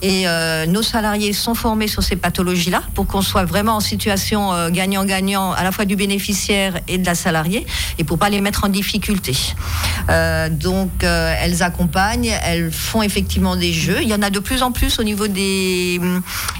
Et 0.00 0.24
nos 0.68 0.82
salariés 0.82 1.32
sont 1.32 1.54
formés 1.54 1.88
sur 1.88 2.02
ces 2.02 2.16
pathologies-là 2.16 2.82
pour 2.94 3.06
qu'on 3.06 3.22
soit 3.22 3.44
vraiment 3.44 3.76
en 3.76 3.80
situation 3.80 4.70
gagnant-gagnant 4.70 5.52
à 5.52 5.62
la 5.62 5.72
fois 5.72 5.84
du 5.84 5.96
bénéficiaire 5.96 6.80
et 6.88 6.98
de 6.98 7.04
la 7.04 7.14
salariée, 7.14 7.66
et 7.98 8.04
pour 8.04 8.18
pas 8.18 8.30
les 8.30 8.40
mettre 8.40 8.64
en 8.64 8.68
difficulté. 8.68 9.36
donc, 10.50 10.90
elles 11.02 11.62
accompagnent, 11.62 12.32
elles 12.42 12.72
font 12.72 13.02
effectivement 13.02 13.56
des 13.56 13.72
jeux. 13.72 13.98
Il 14.02 14.08
y 14.08 14.14
en 14.14 14.22
a 14.22 14.30
de 14.30 14.40
plus 14.46 14.62
en 14.62 14.70
plus 14.70 14.98
au 15.00 15.02
niveau 15.02 15.26
des, 15.26 16.00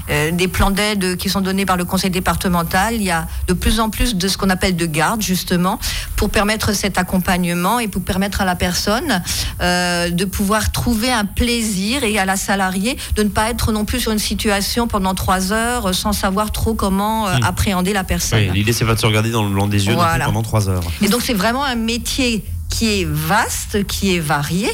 euh, 0.09 0.31
des 0.31 0.47
plans 0.49 0.71
d'aide 0.71 1.15
qui 1.15 1.29
sont 1.29 1.39
donnés 1.39 1.65
par 1.65 1.77
le 1.77 1.85
conseil 1.85 2.11
départemental. 2.11 2.95
Il 2.95 3.03
y 3.03 3.11
a 3.11 3.27
de 3.47 3.53
plus 3.53 3.79
en 3.79 3.89
plus 3.89 4.15
de 4.15 4.27
ce 4.27 4.37
qu'on 4.37 4.49
appelle 4.49 4.75
de 4.75 4.85
garde, 4.85 5.21
justement, 5.21 5.79
pour 6.17 6.29
permettre 6.29 6.73
cet 6.73 6.97
accompagnement 6.97 7.79
et 7.79 7.87
pour 7.87 8.03
permettre 8.03 8.41
à 8.41 8.45
la 8.45 8.55
personne 8.55 9.23
euh, 9.61 10.09
de 10.09 10.25
pouvoir 10.25 10.71
trouver 10.73 11.11
un 11.11 11.23
plaisir 11.23 12.03
et 12.03 12.19
à 12.19 12.25
la 12.25 12.35
salariée 12.35 12.97
de 13.15 13.23
ne 13.23 13.29
pas 13.29 13.49
être 13.49 13.71
non 13.71 13.85
plus 13.85 14.01
sur 14.01 14.11
une 14.11 14.19
situation 14.19 14.87
pendant 14.87 15.15
trois 15.15 15.53
heures 15.53 15.95
sans 15.95 16.11
savoir 16.11 16.51
trop 16.51 16.73
comment 16.73 17.27
euh, 17.27 17.37
hmm. 17.37 17.43
appréhender 17.43 17.93
la 17.93 18.03
personne. 18.03 18.51
L'idée, 18.51 18.73
c'est 18.73 18.85
pas 18.85 18.95
de 18.95 18.99
se 18.99 19.05
regarder 19.05 19.31
dans 19.31 19.43
le 19.43 19.49
blanc 19.49 19.67
des 19.67 19.87
yeux 19.87 19.95
pendant 19.95 20.43
trois 20.43 20.67
heures. 20.67 20.83
Et 21.01 21.07
donc, 21.07 21.21
c'est 21.21 21.33
vraiment 21.33 21.63
un 21.63 21.75
métier 21.75 22.43
qui 22.69 23.01
est 23.01 23.05
vaste, 23.05 23.85
qui 23.87 24.15
est 24.15 24.19
varié, 24.19 24.71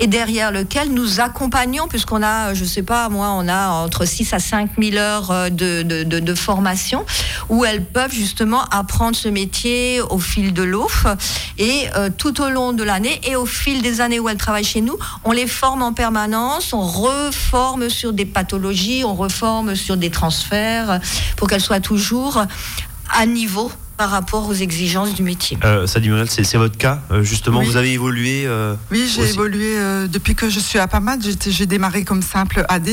et 0.00 0.06
derrière 0.06 0.50
lequel 0.50 0.92
nous 0.92 1.20
accompagnons, 1.20 1.88
puisqu'on 1.88 2.22
a, 2.22 2.54
je 2.54 2.64
sais 2.64 2.82
pas, 2.82 3.08
moi, 3.08 3.30
on 3.30 3.48
a 3.48 3.68
entre 3.68 4.04
6 4.04 4.32
à 4.32 4.38
5 4.38 4.70
000 4.80 4.96
heures 4.96 5.30
euh, 5.30 5.50
de, 5.50 5.82
de, 5.82 6.34
formation, 6.34 7.04
où 7.48 7.64
elles 7.64 7.84
peuvent 7.84 8.12
justement 8.12 8.64
apprendre 8.70 9.16
ce 9.16 9.28
métier 9.28 10.00
au 10.00 10.18
fil 10.18 10.52
de 10.52 10.62
l'eau, 10.62 10.88
et 11.58 11.86
euh, 11.96 12.10
tout 12.16 12.40
au 12.40 12.48
long 12.48 12.72
de 12.72 12.82
l'année, 12.82 13.20
et 13.24 13.36
au 13.36 13.46
fil 13.46 13.82
des 13.82 14.00
années 14.00 14.18
où 14.18 14.28
elles 14.28 14.36
travaillent 14.36 14.64
chez 14.64 14.80
nous, 14.80 14.98
on 15.24 15.32
les 15.32 15.46
forme 15.46 15.82
en 15.82 15.92
permanence, 15.92 16.72
on 16.72 16.82
reforme 16.82 17.88
sur 17.88 18.12
des 18.12 18.26
pathologies, 18.26 19.04
on 19.04 19.14
reforme 19.14 19.76
sur 19.76 19.96
des 19.96 20.10
transferts, 20.10 21.00
pour 21.36 21.48
qu'elles 21.48 21.60
soient 21.60 21.80
toujours 21.80 22.44
à 23.10 23.26
niveau 23.26 23.70
par 23.96 24.10
rapport 24.10 24.48
aux 24.48 24.54
exigences 24.54 25.14
du 25.14 25.22
métier. 25.22 25.58
Euh, 25.64 25.86
Sadi 25.86 26.10
c'est 26.26 26.56
votre 26.56 26.76
cas, 26.76 27.00
euh, 27.10 27.22
justement, 27.22 27.62
vous 27.62 27.76
avez 27.76 27.92
évolué 27.92 28.44
euh, 28.46 28.74
Oui, 28.90 29.10
j'ai 29.12 29.30
évolué 29.30 29.76
euh, 29.76 30.06
depuis 30.08 30.34
que 30.34 30.50
je 30.50 30.58
suis 30.58 30.78
à 30.78 30.88
PAMAD, 30.88 31.24
j'ai 31.46 31.66
démarré 31.66 32.04
comme 32.04 32.22
simple 32.22 32.64
AD. 32.68 32.90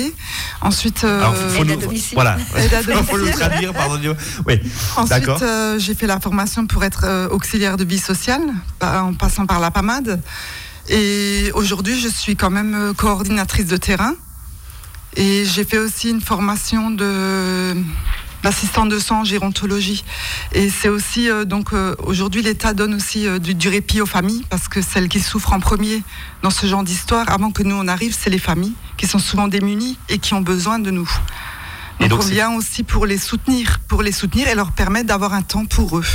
Ensuite, 0.62 1.04
Alors, 1.04 1.36
faut 1.36 1.66
nous, 1.66 1.80
voilà, 2.14 2.38
il 2.58 2.94
faut 3.06 3.18
le 3.18 3.32
traduire, 3.32 3.74
pardon. 3.74 4.16
Oui, 4.48 4.60
Ensuite, 4.96 5.44
j'ai 5.78 5.96
fait 5.96 6.08
la 6.08 6.20
formation 6.20 6.68
pour 6.68 6.84
être 6.84 7.30
auxiliaire 7.32 7.78
de 7.78 7.84
vie 7.84 8.00
sociale, 8.00 8.42
en 8.82 9.14
passant 9.14 9.46
par 9.46 9.60
la 9.60 9.72
PAMAD. 9.72 10.22
Et 10.90 11.52
aujourd'hui, 11.54 12.00
je 12.00 12.08
suis 12.08 12.36
quand 12.36 12.50
même 12.50 12.94
coordinatrice 12.96 13.68
de 13.68 13.78
terrain. 13.78 14.14
Et 15.16 15.44
j'ai 15.46 15.66
fait 15.66 15.78
aussi 15.78 16.10
une 16.10 16.22
formation 16.22 16.90
de 16.90 17.76
l'assistant 18.44 18.86
de 18.86 19.00
sang 19.00 19.22
en 19.22 19.24
gérontologie. 19.24 20.04
Et 20.54 20.70
c'est 20.70 20.90
aussi, 20.90 21.30
euh, 21.30 21.46
donc 21.46 21.74
euh, 21.74 21.96
aujourd'hui, 22.04 22.42
l'État 22.42 22.74
donne 22.74 22.94
aussi 22.94 23.28
euh, 23.28 23.40
du, 23.40 23.70
répit 23.70 24.02
aux 24.02 24.06
familles, 24.06 24.46
parce 24.50 24.68
que 24.68 24.82
celles 24.82 25.10
qui 25.10 25.20
souffrent 25.20 25.54
en 25.54 25.60
premier 25.60 26.04
dans 26.44 26.50
ce 26.50 26.66
genre 26.66 26.84
d'histoire, 26.84 27.30
avant 27.30 27.52
que 27.52 27.64
nous 27.64 27.76
on 27.76 27.88
arrive, 27.88 28.16
c'est 28.18 28.30
les 28.30 28.40
familles 28.40 28.74
qui 28.98 29.08
sont 29.08 29.20
souvent 29.20 29.48
démunies 29.48 29.98
et 30.10 30.18
qui 30.18 30.34
ont 30.34 30.42
besoin 30.42 30.80
de 30.80 30.92
nous. 30.92 31.10
Et 32.00 32.08
donc, 32.08 32.22
on 32.24 32.26
vient 32.26 32.56
aussi 32.56 32.82
pour 32.82 33.06
les 33.06 33.20
soutenir, 33.20 33.80
pour 33.88 34.02
les 34.02 34.12
soutenir 34.12 34.48
et 34.48 34.56
leur 34.56 34.72
permettre 34.72 35.06
d'avoir 35.06 35.34
un 35.34 35.44
temps 35.44 35.66
pour 35.66 36.00
eux. 36.00 36.06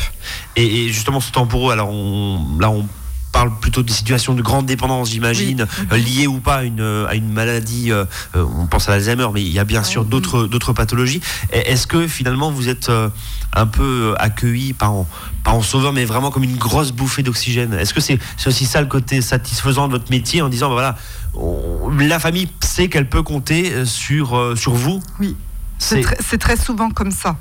Et, 0.56 0.88
justement, 0.88 1.20
ce 1.20 1.30
temps 1.30 1.46
pour 1.46 1.70
eux, 1.70 1.72
alors 1.72 1.90
on, 1.90 2.58
là 2.58 2.70
on 2.70 2.88
parle 3.36 3.52
plutôt 3.60 3.82
de 3.82 3.90
situations 3.90 4.32
de 4.32 4.40
grande 4.40 4.64
dépendance, 4.64 5.10
j'imagine, 5.10 5.66
euh, 5.92 5.96
liées 5.98 6.26
ou 6.26 6.40
pas 6.40 6.56
à 6.56 6.62
une, 6.62 7.04
à 7.06 7.14
une 7.14 7.30
maladie. 7.30 7.92
Euh, 7.92 8.06
euh, 8.34 8.46
on 8.58 8.64
pense 8.66 8.88
à 8.88 8.92
l'Alzheimer, 8.92 9.28
mais 9.34 9.42
il 9.42 9.52
y 9.52 9.58
a 9.58 9.64
bien 9.64 9.82
sûr 9.82 10.06
d'autres 10.06 10.46
d'autres 10.46 10.72
pathologies. 10.72 11.20
Est-ce 11.52 11.86
que 11.86 12.08
finalement 12.08 12.50
vous 12.50 12.70
êtes 12.70 12.90
un 13.52 13.66
peu 13.66 14.14
accueilli 14.16 14.72
par 14.72 14.92
en, 14.92 15.08
pas 15.44 15.50
en 15.50 15.60
sauveur, 15.60 15.92
mais 15.92 16.06
vraiment 16.06 16.30
comme 16.30 16.44
une 16.44 16.56
grosse 16.56 16.92
bouffée 16.92 17.22
d'oxygène? 17.22 17.74
Est-ce 17.74 17.92
que 17.92 18.00
c'est 18.00 18.18
aussi 18.46 18.64
ça 18.64 18.80
le 18.80 18.86
côté 18.86 19.20
satisfaisant 19.20 19.86
de 19.88 19.92
votre 19.92 20.10
métier 20.10 20.40
en 20.40 20.48
disant, 20.48 20.74
bah 20.74 20.96
voilà, 21.34 21.98
la 22.08 22.18
famille 22.18 22.48
sait 22.60 22.88
qu'elle 22.88 23.08
peut 23.10 23.22
compter 23.22 23.84
sur, 23.84 24.54
sur 24.56 24.72
vous? 24.72 25.02
Oui, 25.20 25.36
c'est 25.78 26.38
très 26.38 26.56
souvent 26.56 26.88
comme 26.88 27.10
ça. 27.10 27.36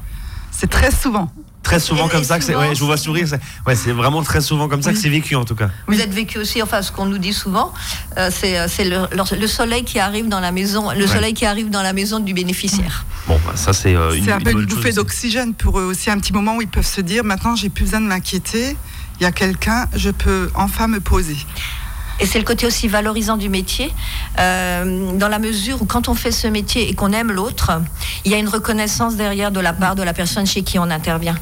C'est 0.51 0.69
très 0.69 0.91
souvent 0.91 1.31
très 1.65 1.79
souvent 1.79 2.07
comme 2.07 2.23
ça 2.23 2.37
que 2.37 2.45
c'est. 2.45 2.55
Ouais, 2.55 2.73
je 2.73 2.79
vous 2.79 2.85
vois 2.85 2.97
sourire. 2.97 3.27
Ouais, 3.65 3.75
c'est 3.75 3.91
vraiment 3.91 4.23
très 4.23 4.39
souvent 4.39 4.69
comme 4.69 4.81
ça 4.81 4.93
que 4.93 4.99
c'est 4.99 5.09
vécu 5.09 5.35
en 5.35 5.43
tout 5.43 5.55
cas. 5.55 5.69
Vous 5.87 5.99
êtes 5.99 6.13
vécu 6.13 6.37
aussi. 6.37 6.61
Enfin, 6.61 6.81
ce 6.81 6.91
qu'on 6.91 7.05
nous 7.05 7.17
dit 7.17 7.33
souvent, 7.33 7.73
euh, 8.17 8.29
c'est 8.31 8.57
euh, 8.57 9.07
le, 9.11 9.37
le, 9.39 9.47
soleil 9.47 9.83
qui 9.83 9.99
arrive 9.99 10.29
dans 10.29 10.39
la 10.39 10.51
maison, 10.51 10.91
le 10.91 11.07
soleil 11.07 11.33
qui 11.33 11.45
arrive 11.45 11.69
dans 11.69 11.81
la 11.81 11.93
maison 11.93 12.19
du 12.19 12.33
bénéficiaire. 12.33 13.05
Bon, 13.27 13.39
bah, 13.45 13.53
ça 13.55 13.73
c'est 13.73 13.95
euh, 13.95 14.13
une. 14.13 14.25
C'est 14.25 14.31
un 14.31 14.39
peu 14.39 14.51
une 14.51 14.65
bouffée 14.65 14.93
d'oxygène 14.93 15.53
pour 15.53 15.79
eux 15.79 15.85
aussi, 15.85 16.09
un 16.09 16.19
petit 16.19 16.33
moment 16.33 16.55
où 16.55 16.61
ils 16.61 16.67
peuvent 16.67 16.85
se 16.85 17.01
dire 17.01 17.23
maintenant 17.23 17.55
j'ai 17.55 17.69
plus 17.69 17.85
besoin 17.85 18.01
de 18.01 18.07
m'inquiéter. 18.07 18.77
Il 19.19 19.23
y 19.23 19.25
a 19.25 19.31
quelqu'un, 19.31 19.87
je 19.95 20.11
peux 20.11 20.51
enfin 20.55 20.87
me 20.87 20.99
poser. 20.99 21.37
Et 22.19 22.25
c'est 22.25 22.39
le 22.39 22.45
côté 22.45 22.65
aussi 22.65 22.87
valorisant 22.87 23.35
du 23.35 23.49
métier, 23.49 23.91
euh, 24.39 25.11
dans 25.17 25.27
la 25.27 25.39
mesure 25.39 25.81
où 25.81 25.85
quand 25.85 26.07
on 26.07 26.15
fait 26.15 26.31
ce 26.31 26.47
métier 26.47 26.89
et 26.89 26.93
qu'on 26.93 27.11
aime 27.11 27.31
l'autre, 27.31 27.81
il 28.23 28.31
y 28.31 28.35
a 28.35 28.37
une 28.37 28.47
reconnaissance 28.47 29.15
derrière 29.15 29.51
de 29.51 29.59
la 29.59 29.73
part 29.73 29.95
de 29.95 30.03
la 30.03 30.13
personne 30.13 30.45
chez 30.45 30.63
qui 30.63 30.79
on 30.79 30.89
intervient. 30.89 31.35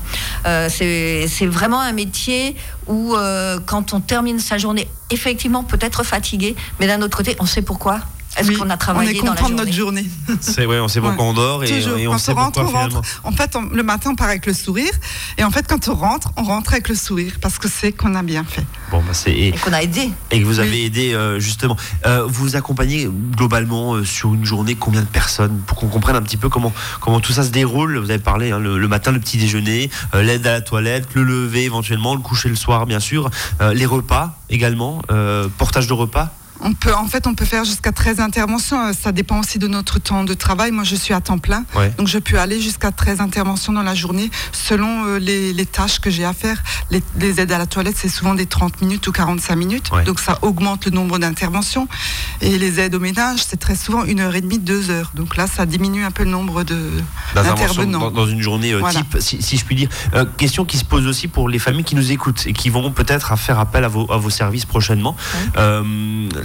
Euh, 0.47 0.69
c'est 0.69 1.45
vraiment 1.45 1.79
un 1.79 1.93
métier 1.93 2.55
où 2.87 3.15
euh, 3.15 3.59
quand 3.65 3.93
on 3.93 3.99
termine 3.99 4.39
sa 4.39 4.57
journée, 4.57 4.87
effectivement 5.11 5.63
peut-être 5.63 6.03
fatigué, 6.03 6.55
mais 6.79 6.87
d'un 6.87 7.01
autre 7.01 7.17
côté, 7.17 7.35
on 7.39 7.45
sait 7.45 7.61
pourquoi. 7.61 7.99
Est-ce 8.37 8.51
qu'on 8.51 8.69
a 8.69 8.77
travaillé 8.77 9.21
on 9.21 9.25
est 9.25 9.29
content 9.29 9.49
de 9.49 9.55
notre 9.55 9.71
journée. 9.71 10.05
C'est 10.41 10.65
ouais, 10.65 10.79
on 10.79 10.87
sait 10.87 11.01
pourquoi 11.01 11.25
on 11.25 11.33
dort 11.33 11.63
et, 11.63 11.69
et 11.69 12.07
on 12.07 12.17
sait 12.17 12.31
rentre, 12.31 12.61
pourquoi 12.61 12.79
on 12.79 12.83
rentre. 12.83 13.01
En 13.23 13.31
fait, 13.31 13.55
le 13.71 13.83
matin, 13.83 14.11
on 14.11 14.15
part 14.15 14.29
avec 14.29 14.45
le 14.45 14.53
sourire, 14.53 14.91
et 15.37 15.43
en 15.43 15.51
fait, 15.51 15.67
quand 15.67 15.87
on 15.87 15.95
rentre, 15.95 16.31
on 16.37 16.43
rentre 16.43 16.73
avec 16.73 16.89
le 16.89 16.95
sourire 16.95 17.33
parce 17.41 17.57
que 17.57 17.67
c'est 17.67 17.91
qu'on 17.91 18.15
a 18.15 18.23
bien 18.23 18.43
fait. 18.43 18.65
Bon, 18.91 18.99
bah 18.99 19.13
c'est 19.13 19.31
et, 19.31 19.51
qu'on 19.51 19.73
a 19.73 19.81
aidé. 19.81 20.09
Et 20.31 20.39
que 20.39 20.45
vous 20.45 20.59
avez 20.59 20.85
aidé 20.85 21.13
euh, 21.13 21.39
justement. 21.39 21.75
Euh, 22.05 22.25
vous 22.27 22.55
accompagnez 22.55 23.09
globalement 23.35 23.95
euh, 23.95 24.03
sur 24.03 24.33
une 24.33 24.45
journée 24.45 24.75
combien 24.75 25.01
de 25.01 25.07
personnes 25.07 25.61
pour 25.65 25.77
qu'on 25.77 25.87
comprenne 25.87 26.15
un 26.15 26.21
petit 26.21 26.37
peu 26.37 26.49
comment 26.49 26.73
comment 26.99 27.19
tout 27.19 27.33
ça 27.33 27.43
se 27.43 27.49
déroule? 27.49 27.97
Vous 27.97 28.09
avez 28.09 28.19
parlé 28.19 28.51
hein, 28.51 28.59
le, 28.59 28.87
matin, 28.87 29.11
le 29.11 29.19
petit 29.19 29.37
déjeuner, 29.37 29.89
l'aide 30.13 30.45
à 30.47 30.53
la 30.53 30.61
toilette, 30.61 31.07
le 31.13 31.23
lever 31.23 31.63
éventuellement, 31.63 32.15
le 32.15 32.21
coucher 32.21 32.49
le 32.49 32.55
soir, 32.55 32.85
bien 32.85 32.99
sûr, 32.99 33.29
les 33.73 33.85
repas 33.85 34.37
également, 34.49 35.01
portage 35.57 35.87
de 35.87 35.93
repas? 35.93 36.33
On 36.65 36.73
peut, 36.73 36.93
en 36.93 37.07
fait, 37.07 37.27
on 37.27 37.35
peut 37.35 37.45
faire 37.45 37.65
jusqu'à 37.65 37.91
13 37.91 38.21
interventions. 38.21 38.79
Euh, 38.87 38.93
ça 38.93 39.11
dépend 39.11 39.39
aussi 39.39 39.59
de 39.59 39.67
notre 39.67 39.99
temps 39.99 40.23
de 40.23 40.33
travail. 40.33 40.71
Moi, 40.71 40.85
je 40.85 40.95
suis 40.95 41.13
à 41.13 41.19
temps 41.19 41.37
plein. 41.37 41.65
Donc, 41.97 42.07
je 42.07 42.17
peux 42.19 42.39
aller 42.39 42.61
jusqu'à 42.61 42.91
13 42.91 43.19
interventions 43.19 43.73
dans 43.73 43.83
la 43.83 43.95
journée 43.95 44.31
selon 44.53 45.05
euh, 45.05 45.19
les, 45.19 45.65
tâches 45.65 45.99
que 45.99 46.09
j'ai 46.09 46.23
à 46.23 46.33
faire. 46.33 46.63
Les, 46.89 47.39
aides 47.39 47.51
à 47.51 47.57
la 47.57 47.65
toilette, 47.65 47.95
c'est 47.97 48.09
souvent 48.09 48.33
des 48.33 48.45
30 48.45 48.81
minutes 48.81 49.05
ou 49.07 49.11
45 49.11 49.55
minutes. 49.55 49.91
Donc, 50.05 50.19
ça 50.19 50.39
augmente 50.41 50.85
le 50.85 50.91
nombre 50.91 51.19
d'interventions. 51.19 51.87
Et 52.41 52.57
les 52.57 52.79
aides 52.79 52.95
au 52.95 52.99
ménage, 52.99 53.41
c'est 53.45 53.59
très 53.59 53.75
souvent 53.75 54.05
une 54.05 54.21
heure 54.21 54.35
et 54.35 54.41
demie, 54.41 54.59
deux 54.59 54.89
heures. 54.89 55.11
Donc 55.15 55.35
là, 55.35 55.47
ça 55.47 55.65
diminue 55.65 56.05
un 56.05 56.11
peu 56.11 56.23
le 56.23 56.29
nombre 56.29 56.63
d'intervenants. 56.63 58.11
Dans, 58.11 58.27
une 58.27 58.41
journée 58.41 58.73
euh, 58.73 58.81
type, 58.89 59.17
si, 59.19 59.57
je 59.57 59.65
puis 59.65 59.75
dire. 59.75 59.89
question 60.37 60.63
qui 60.63 60.77
se 60.77 60.85
pose 60.85 61.07
aussi 61.07 61.27
pour 61.27 61.49
les 61.49 61.59
familles 61.59 61.83
qui 61.83 61.95
nous 61.95 62.11
écoutent 62.11 62.45
et 62.47 62.53
qui 62.53 62.69
vont 62.69 62.91
peut-être 62.91 63.37
faire 63.37 63.59
appel 63.59 63.83
à 63.83 63.87
vos, 63.87 64.09
à 64.11 64.17
vos 64.17 64.29
services 64.29 64.65
prochainement 64.65 65.15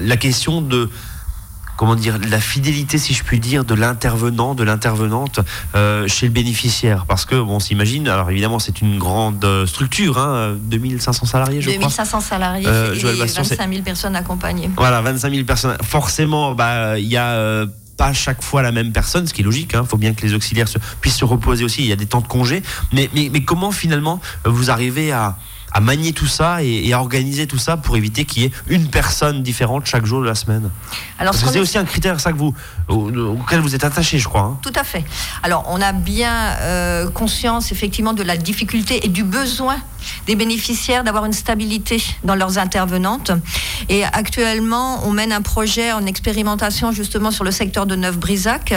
la 0.08 0.16
question 0.16 0.60
de 0.62 0.88
comment 1.76 1.94
dire, 1.94 2.18
la 2.28 2.40
fidélité, 2.40 2.98
si 2.98 3.14
je 3.14 3.22
puis 3.22 3.38
dire, 3.38 3.64
de 3.64 3.72
l'intervenant, 3.72 4.56
de 4.56 4.64
l'intervenante 4.64 5.38
euh, 5.76 6.08
chez 6.08 6.26
le 6.26 6.32
bénéficiaire. 6.32 7.06
Parce 7.06 7.24
que, 7.24 7.36
bon, 7.36 7.54
on 7.54 7.60
s'imagine, 7.60 8.08
alors 8.08 8.28
évidemment, 8.32 8.58
c'est 8.58 8.80
une 8.80 8.98
grande 8.98 9.44
euh, 9.44 9.64
structure, 9.64 10.18
hein, 10.18 10.56
2500 10.60 11.26
salariés, 11.26 11.60
je 11.60 11.70
2500 11.70 12.20
salariés 12.20 12.66
euh, 12.66 12.94
et 12.94 13.14
25 13.14 13.70
000 13.70 13.82
personnes 13.82 14.16
accompagnées. 14.16 14.68
Voilà, 14.76 15.00
25 15.02 15.30
000 15.30 15.44
personnes. 15.44 15.76
Forcément, 15.84 16.52
bah, 16.56 16.98
il 16.98 17.06
y 17.06 17.16
a 17.16 17.64
pas 17.96 18.12
chaque 18.12 18.42
fois 18.42 18.62
la 18.62 18.72
même 18.72 18.90
personne, 18.90 19.28
ce 19.28 19.32
qui 19.32 19.42
est 19.42 19.44
logique. 19.44 19.70
Il 19.74 19.76
hein. 19.76 19.84
faut 19.88 19.98
bien 19.98 20.14
que 20.14 20.26
les 20.26 20.34
auxiliaires 20.34 20.68
puissent 21.00 21.16
se 21.16 21.24
reposer 21.24 21.64
aussi. 21.64 21.82
Il 21.82 21.88
y 21.88 21.92
a 21.92 21.96
des 21.96 22.06
temps 22.06 22.20
de 22.20 22.26
congé. 22.26 22.60
Mais, 22.92 23.08
mais, 23.14 23.30
mais 23.32 23.44
comment 23.44 23.70
finalement 23.70 24.20
vous 24.44 24.70
arrivez 24.70 25.12
à, 25.12 25.36
à 25.72 25.80
manier 25.80 26.12
tout 26.12 26.26
ça 26.26 26.62
et, 26.62 26.92
à 26.92 27.00
organiser 27.00 27.46
tout 27.46 27.58
ça 27.58 27.76
pour 27.76 27.96
éviter 27.96 28.24
qu'il 28.24 28.42
y 28.42 28.46
ait 28.46 28.52
une 28.68 28.88
personne 28.88 29.42
différente 29.42 29.86
chaque 29.86 30.06
jour 30.06 30.20
de 30.20 30.26
la 30.26 30.34
semaine 30.34 30.70
Alors, 31.18 31.34
c'est 31.34 31.60
aussi 31.60 31.78
un 31.78 31.84
critère 31.84 32.20
ça 32.20 32.32
que 32.32 32.38
vous, 32.38 32.54
auquel 32.88 33.60
vous 33.60 33.74
êtes 33.74 33.84
attaché, 33.84 34.18
je 34.18 34.28
crois. 34.28 34.42
Hein. 34.42 34.58
Tout 34.62 34.72
à 34.74 34.84
fait. 34.84 35.04
Alors, 35.42 35.64
on 35.68 35.80
a 35.80 35.92
bien 35.92 36.56
euh, 36.60 37.10
conscience 37.10 37.72
effectivement 37.72 38.12
de 38.12 38.22
la 38.22 38.36
difficulté 38.36 39.04
et 39.04 39.08
du 39.08 39.24
besoin 39.24 39.76
des 40.26 40.36
bénéficiaires 40.36 41.04
d'avoir 41.04 41.24
une 41.24 41.32
stabilité 41.32 42.02
dans 42.24 42.34
leurs 42.34 42.58
intervenantes. 42.58 43.32
Et 43.88 44.04
actuellement, 44.04 45.06
on 45.06 45.10
mène 45.10 45.32
un 45.32 45.42
projet 45.42 45.92
en 45.92 46.06
expérimentation 46.06 46.92
justement 46.92 47.30
sur 47.30 47.44
le 47.44 47.50
secteur 47.50 47.86
de 47.86 47.96
Neuf-Brisac, 47.96 48.74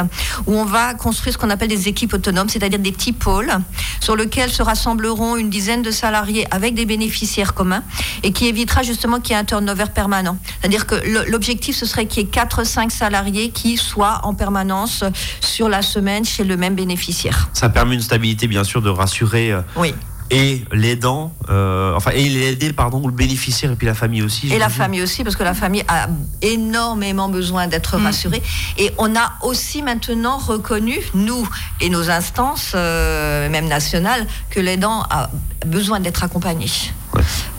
où 0.47 0.55
on 0.55 0.65
va 0.65 0.93
construire 0.93 1.33
ce 1.33 1.37
qu'on 1.37 1.49
appelle 1.49 1.69
des 1.69 1.87
équipes 1.87 2.13
autonomes, 2.13 2.49
c'est-à-dire 2.49 2.79
des 2.79 2.91
petits 2.91 3.13
pôles 3.13 3.51
sur 3.99 4.15
lesquels 4.15 4.51
se 4.51 4.61
rassembleront 4.61 5.35
une 5.35 5.49
dizaine 5.49 5.81
de 5.81 5.91
salariés 5.91 6.47
avec 6.51 6.73
des 6.73 6.85
bénéficiaires 6.85 7.53
communs 7.53 7.83
et 8.23 8.31
qui 8.31 8.47
évitera 8.47 8.83
justement 8.83 9.19
qu'il 9.19 9.33
y 9.33 9.35
ait 9.35 9.41
un 9.41 9.45
turnover 9.45 9.85
permanent. 9.93 10.37
C'est-à-dire 10.59 10.87
que 10.87 10.95
l'objectif, 11.29 11.75
ce 11.75 11.85
serait 11.85 12.05
qu'il 12.05 12.23
y 12.23 12.25
ait 12.25 12.29
4-5 12.29 12.89
salariés 12.89 13.49
qui 13.49 13.77
soient 13.77 14.21
en 14.23 14.33
permanence 14.33 15.03
sur 15.39 15.69
la 15.69 15.81
semaine 15.81 16.25
chez 16.25 16.43
le 16.43 16.57
même 16.57 16.75
bénéficiaire. 16.75 17.49
Ça 17.53 17.69
permet 17.69 17.95
une 17.95 18.01
stabilité, 18.01 18.47
bien 18.47 18.63
sûr, 18.63 18.81
de 18.81 18.89
rassurer 18.89 19.51
euh, 19.51 19.61
oui 19.75 19.93
et 20.31 20.63
l'aidant, 20.71 21.33
euh, 21.49 21.93
enfin, 21.93 22.11
et 22.11 22.27
l'aider, 22.29 22.71
pardon, 22.71 23.05
le 23.05 23.13
bénéficiaire 23.13 23.71
et 23.71 23.75
puis 23.75 23.85
la 23.85 23.93
famille 23.93 24.23
aussi. 24.23 24.51
Et 24.51 24.57
la 24.57 24.69
famille 24.69 25.01
aussi, 25.01 25.25
parce 25.25 25.35
que 25.35 25.43
la 25.43 25.53
famille 25.53 25.83
a 25.89 26.07
énormément 26.41 27.27
besoin 27.27 27.67
d'être 27.67 27.97
mm. 27.97 28.03
rassurée. 28.03 28.41
Et 28.77 28.91
on 28.97 29.13
a 29.15 29.33
aussi 29.41 29.83
maintenant 29.83 30.37
reconnu, 30.37 30.97
nous 31.13 31.47
et 31.81 31.89
nos 31.89 32.09
instances, 32.09 32.71
euh, 32.75 33.49
même 33.49 33.67
nationales, 33.67 34.25
que 34.49 34.61
l'aidant 34.61 35.03
a 35.09 35.29
besoin 35.65 35.99
d'être 35.99 36.23
accompagné 36.23 36.67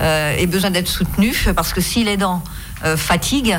euh, 0.00 0.35
et 0.37 0.46
besoin 0.46 0.70
d'être 0.70 0.88
soutenu, 0.88 1.37
parce 1.54 1.74
que 1.74 1.82
si 1.82 2.02
l'aidant 2.02 2.42
fatigue, 2.96 3.56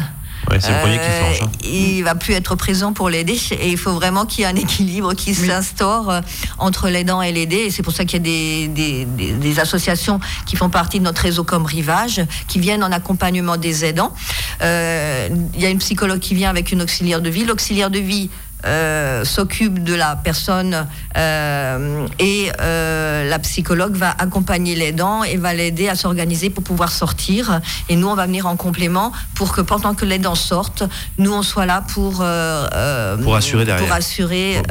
c'est 0.60 0.72
le 0.72 0.80
premier 0.80 0.98
qui 0.98 1.04
euh, 1.04 1.46
hein. 1.46 1.52
Il 1.64 2.04
va 2.04 2.16
plus 2.16 2.34
être 2.34 2.56
présent 2.56 2.94
pour 2.94 3.10
l'aider 3.10 3.38
et 3.52 3.70
il 3.70 3.78
faut 3.78 3.94
vraiment 3.94 4.26
qu'il 4.26 4.42
y 4.42 4.44
ait 4.44 4.50
un 4.50 4.56
équilibre 4.56 5.14
qui 5.14 5.34
s'instaure 5.34 6.10
euh, 6.10 6.22
entre 6.58 6.90
l'aidant 6.90 7.22
et 7.22 7.32
l'aider. 7.32 7.58
Et 7.58 7.72
c'est 7.72 7.84
pour 7.84 7.94
ça 7.94 8.06
qu'il 8.06 8.20
y 8.20 8.22
a 8.22 8.68
des, 8.68 9.06
des, 9.06 9.60
associations 9.60 10.20
qui 10.46 10.56
font 10.56 10.70
partie 10.70 11.00
de 11.00 11.04
notre 11.04 11.22
réseau 11.22 11.44
comme 11.44 11.66
Rivage, 11.66 12.22
qui 12.48 12.60
viennent 12.60 12.84
en 12.84 12.92
accompagnement 12.92 13.58
des 13.58 13.86
aidants. 13.86 14.14
Euh, 14.62 15.30
il 15.54 15.62
y 15.62 15.66
a 15.66 15.70
une 15.70 15.78
psychologue 15.78 16.20
qui 16.20 16.36
vient 16.36 16.50
avec 16.50 16.72
une 16.72 16.82
auxiliaire 16.82 17.22
de 17.22 17.30
vie. 17.30 17.46
L'auxiliaire 17.46 17.90
de 17.90 18.00
vie 18.00 18.30
euh, 18.66 19.26
s'occupe 19.26 19.84
de 19.84 19.94
la 19.94 20.16
personne 20.16 20.88
euh, 21.18 22.08
et 22.20 22.50
euh, 22.62 23.30
la 23.30 23.40
psychologue 23.40 23.96
va 23.96 24.16
accompagner 24.18 24.74
l'aidant 24.76 25.24
et 25.24 25.36
va 25.36 25.54
l'aider 25.54 25.90
à 25.90 25.96
s'organiser 25.96 26.50
pour 26.50 26.64
pouvoir 26.64 26.92
sortir. 26.92 27.60
Et 27.90 27.98
nous, 27.98 28.08
on 28.08 28.16
va 28.16 28.26
venir 28.26 28.46
en 28.46 28.56
complément 28.56 29.12
pour 29.36 29.54
que 29.54 29.60
pendant 29.60 29.94
que 29.96 30.06
l'aidant 30.06 30.36
sorte, 30.36 30.84
nous, 31.18 31.34
on 31.34 31.42
soit 31.42 31.66
là 31.66 31.84
pour, 31.94 32.24
pour 33.24 33.36
assurer 33.36 33.66
derrière. 33.66 33.86
Pour 33.86 33.94
assurer. 33.94 34.62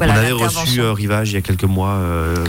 avait 0.00 0.32
reçu 0.32 0.80
Rivage 0.80 1.30
il 1.30 1.34
y 1.34 1.38
a 1.38 1.40
quelques 1.40 1.64
mois 1.64 1.98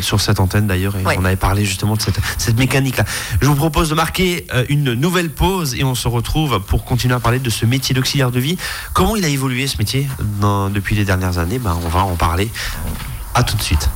sur 0.02 0.22
cette 0.22 0.40
antenne 0.40 0.68
d'ailleurs 0.68 0.96
et 0.96 1.18
on 1.18 1.26
avait 1.26 1.36
parlé 1.36 1.66
justement 1.66 1.96
de 1.96 2.02
cette, 2.02 2.20
cette 2.38 2.58
mécanique-là. 2.58 3.06
Je 3.42 3.48
vous 3.48 3.56
propose 3.56 3.90
de 3.90 3.96
marquer 3.96 4.46
une 4.70 4.94
nouvelle 4.94 5.30
pause 5.30 5.76
et 5.76 5.84
on 5.84 5.96
se 5.96 6.08
retrouve 6.08 6.60
pour 6.60 6.86
continuer 6.86 7.16
à 7.16 7.20
parler 7.20 7.40
de 7.40 7.50
ce 7.50 7.66
métier 7.66 7.96
d'auxiliaire 7.96 8.32
de 8.32 8.40
vie. 8.40 8.58
Comment 8.94 9.16
il 9.16 9.26
a 9.26 9.30
évolué 9.30 9.68
ce 9.68 9.78
métier 9.78 10.08
depuis 10.40 10.96
les 10.96 11.06
dernières 11.06 11.38
années, 11.38 11.60
ben, 11.60 11.78
on 11.84 11.90
va 11.90 12.04
en 12.04 12.16
parler. 12.16 12.50
À 13.34 13.44
tout 13.44 13.58
de 13.58 13.62
suite. 13.62 13.90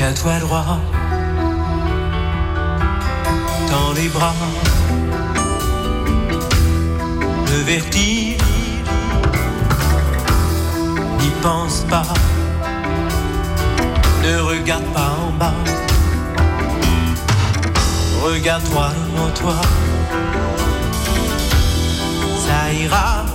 Tiens-toi 0.00 0.38
droit, 0.38 0.78
tends 3.68 3.92
les 3.94 4.08
bras, 4.08 4.32
le 7.50 7.58
vertige, 7.64 8.38
n'y 11.18 11.30
pense 11.42 11.84
pas, 11.90 12.14
ne 14.24 14.40
regarde 14.40 14.86
pas 14.94 15.12
en 15.22 15.32
bas. 15.38 15.54
Regarde-toi 18.24 18.88
en 19.18 19.30
toi. 19.38 19.60
Ça 22.46 22.72
ira 22.72 23.26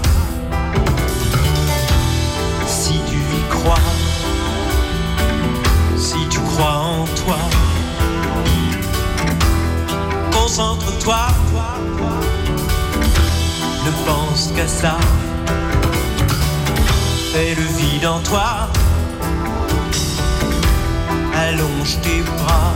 toi. 7.06 7.38
Concentre-toi. 10.32 11.28
Ne 13.86 13.92
pense 14.06 14.52
qu'à 14.56 14.68
ça. 14.68 14.98
Fais 17.34 17.56
le 17.56 17.64
vide 17.78 18.06
en 18.06 18.20
toi. 18.20 18.70
Allonge 21.36 22.00
tes 22.02 22.22
bras 22.22 22.74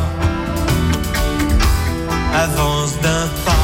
avance 2.33 2.93
d'un 3.01 3.27
pas 3.45 3.58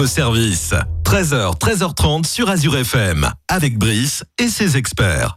votre 0.00 0.12
service. 0.12 0.72
13h, 1.04 1.58
13h30 1.58 2.24
sur 2.24 2.48
Azure 2.48 2.74
FM. 2.74 3.28
Avec 3.48 3.76
Brice 3.76 4.24
et 4.38 4.48
ses 4.48 4.78
experts. 4.78 5.36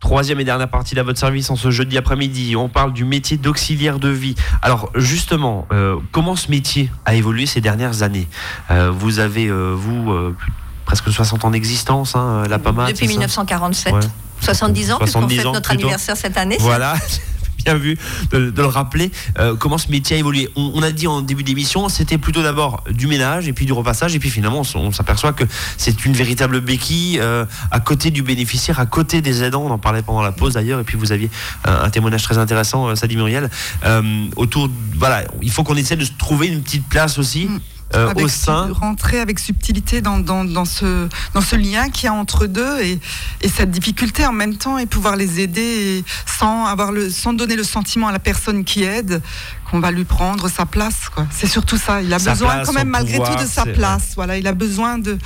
Troisième 0.00 0.38
et 0.38 0.44
dernière 0.44 0.68
partie 0.68 0.98
à 0.98 1.02
votre 1.02 1.18
service 1.18 1.48
en 1.48 1.56
ce 1.56 1.70
jeudi 1.70 1.96
après-midi. 1.96 2.54
On 2.54 2.68
parle 2.68 2.92
du 2.92 3.06
métier 3.06 3.38
d'auxiliaire 3.38 3.98
de 3.98 4.10
vie. 4.10 4.34
Alors 4.60 4.90
justement, 4.96 5.66
euh, 5.72 5.96
comment 6.10 6.36
ce 6.36 6.50
métier 6.50 6.90
a 7.06 7.14
évolué 7.14 7.46
ces 7.46 7.62
dernières 7.62 8.02
années 8.02 8.28
Euh, 8.70 8.90
Vous 8.90 9.18
avez, 9.18 9.46
euh, 9.46 9.72
vous, 9.74 10.12
euh, 10.12 10.36
presque 10.84 11.10
60 11.10 11.46
ans 11.46 11.50
d'existence, 11.50 12.14
hein, 12.14 12.42
la 12.50 12.58
PAMA 12.58 12.88
Depuis 12.92 13.08
1947. 13.08 13.94
Ouais. 13.94 14.00
70 14.42 14.92
ans, 14.92 14.98
puisqu'on 14.98 15.20
70 15.20 15.36
fête 15.36 15.46
ans, 15.46 15.52
notre 15.54 15.68
plutôt. 15.70 15.84
anniversaire 15.84 16.16
cette 16.18 16.36
année. 16.36 16.58
Voilà, 16.60 16.96
bien 17.64 17.74
vu 17.74 17.96
de, 18.30 18.52
le 18.54 18.66
rappeler. 18.66 19.10
Euh, 19.38 19.54
comment 19.56 19.78
ce 19.78 19.90
métier 19.90 20.16
a 20.16 20.18
évolué 20.18 20.48
on, 20.56 20.82
a 20.82 20.90
dit 20.90 21.06
en 21.06 21.22
début 21.22 21.42
d'émission, 21.42 21.88
c'était 21.88 22.18
plutôt 22.18 22.42
d'abord 22.42 22.84
du 22.90 23.06
ménage 23.06 23.48
et 23.48 23.52
puis 23.52 23.66
du 23.66 23.72
repassage, 23.72 24.14
et 24.14 24.18
puis 24.18 24.30
finalement 24.30 24.62
on, 24.74 24.92
s'aperçoit 24.92 25.32
que 25.32 25.44
c'est 25.76 26.04
une 26.04 26.12
véritable 26.12 26.60
béquille 26.60 27.18
euh, 27.20 27.44
à 27.70 27.80
côté 27.80 28.10
du 28.10 28.22
bénéficiaire, 28.22 28.80
à 28.80 28.86
côté 28.86 29.20
des 29.22 29.42
aidants. 29.42 29.62
On 29.64 29.70
en 29.70 29.78
parlait 29.78 30.02
pendant 30.02 30.22
la 30.22 30.32
pause 30.32 30.54
d'ailleurs, 30.54 30.80
et 30.80 30.84
puis 30.84 30.96
vous 30.96 31.12
aviez 31.12 31.30
un, 31.64 31.90
témoignage 31.90 32.22
très 32.22 32.38
intéressant, 32.38 32.88
euh, 32.88 32.94
Sadi 32.94 33.16
Muriel, 33.16 33.50
autour. 34.36 34.68
Voilà, 34.96 35.24
il 35.40 35.50
faut 35.50 35.64
qu'on 35.64 35.76
essaie 35.76 35.96
de 35.96 36.04
se 36.04 36.12
trouver 36.18 36.48
une 36.48 36.62
petite 36.62 36.88
place 36.88 37.18
aussi. 37.18 37.48
Euh, 37.94 38.08
avec 38.08 38.24
au 38.24 38.28
su- 38.28 38.38
sein 38.38 38.70
rentrer 38.72 39.20
avec 39.20 39.38
subtilité 39.38 40.00
dans, 40.00 40.18
dans, 40.18 40.44
dans 40.44 40.64
ce, 40.64 41.08
dans 41.34 41.40
ce 41.40 41.56
lien 41.56 41.90
qu'il 41.90 42.04
y 42.04 42.08
a 42.08 42.14
entre 42.14 42.46
deux 42.46 42.80
et, 42.80 42.98
et 43.42 43.48
cette 43.48 43.70
difficulté 43.70 44.24
en 44.24 44.32
même 44.32 44.56
temps 44.56 44.78
et 44.78 44.86
pouvoir 44.86 45.16
les 45.16 45.40
aider 45.40 46.02
sans, 46.26 46.64
avoir 46.66 46.90
le, 46.92 47.10
sans 47.10 47.32
donner 47.34 47.54
le 47.56 47.64
sentiment 47.64 48.08
à 48.08 48.12
la 48.12 48.18
personne 48.18 48.64
qui 48.64 48.82
aide 48.82 49.20
qu'on 49.70 49.80
va 49.80 49.90
lui 49.90 50.04
prendre 50.04 50.48
sa 50.48 50.64
place. 50.66 51.10
C'est 51.30 51.46
surtout 51.46 51.76
ça. 51.76 52.00
Il 52.02 52.12
a 52.14 52.18
Sa 52.18 52.32
besoin 52.32 52.50
place, 52.50 52.66
quand 52.66 52.72
même 52.74 52.88
malgré 52.88 53.18
pouvoir, 53.18 53.36
tout 53.36 53.42
de 53.44 53.48
sa 53.48 53.64
place. 53.66 54.12
Voilà, 54.16 54.36
il 54.38 54.46
a 54.46 54.52
besoin 54.52 54.98
de 54.98 55.18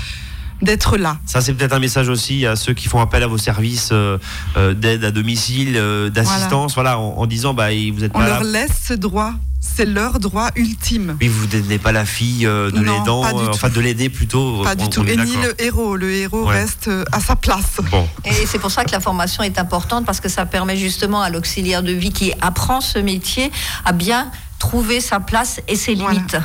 d'être 0.63 0.97
là. 0.97 1.19
Ça, 1.27 1.41
c'est 1.41 1.53
peut-être 1.55 1.73
un 1.75 1.79
message 1.79 2.09
aussi 2.09 2.47
à 2.47 2.57
ceux 2.57 2.73
qui 2.75 2.89
font 2.89 3.01
appel 3.01 3.23
à 3.23 3.27
vos 3.27 3.39
services 3.39 3.91
euh, 3.93 4.19
euh, 4.57 4.75
d'aide 4.75 5.05
à 5.05 5.11
domicile, 5.11 5.75
euh, 5.77 6.09
d'assistance, 6.11 6.75
voilà, 6.75 6.99
en, 6.99 7.19
en 7.19 7.27
disant 7.27 7.55
bah 7.55 7.69
vous 7.71 8.05
êtes 8.05 8.13
On 8.15 8.19
pas 8.21 8.27
leur 8.27 8.43
là. 8.45 8.51
laisse 8.63 8.81
ce 8.89 8.95
droit. 8.95 9.33
C'est 9.61 9.85
leur 9.85 10.21
droit 10.21 10.51
ultime. 10.55 11.17
Oui, 11.21 11.27
vous 11.29 11.47
n'êtes 11.69 11.83
pas 11.83 11.91
la 11.91 12.05
fille 12.07 12.45
de 12.45 12.81
l'aidant, 12.81 13.25
enfin 13.51 13.69
de 13.69 13.81
l'aider 13.81 14.09
plutôt. 14.09 14.63
Pas 14.63 14.73
on- 14.79 14.85
du 14.85 14.89
tout. 14.89 15.01
on 15.01 15.07
Et 15.07 15.17
ni 15.17 15.35
le 15.37 15.61
héros. 15.61 15.97
Le 15.97 16.11
héros 16.13 16.47
Ouais. 16.47 16.61
reste 16.61 16.89
à 17.11 17.19
sa 17.21 17.35
place. 17.37 17.79
Bon, 17.91 18.09
Et 18.25 18.33
c'est 18.47 18.59
pour 18.61 18.71
ça 18.71 18.85
que 18.85 18.93
la 18.93 19.01
formation 19.01 19.43
est 19.43 19.59
importante 19.59 20.07
parce 20.07 20.21
que 20.21 20.29
ça 20.29 20.47
permet 20.47 20.77
justement 20.77 21.21
à 21.21 21.31
l'auxiliaire 21.31 21.83
de 21.83 21.91
vie 21.93 22.13
qui 22.13 22.33
apprend 22.41 22.81
ce 22.81 22.99
métier 23.01 23.51
à 23.85 23.93
bien 23.93 24.31
trouver 24.61 25.01
sa 25.01 25.19
place 25.21 25.61
et 25.69 25.75
ses 25.77 25.95
Voilà. 25.97 26.13
limites 26.15 26.37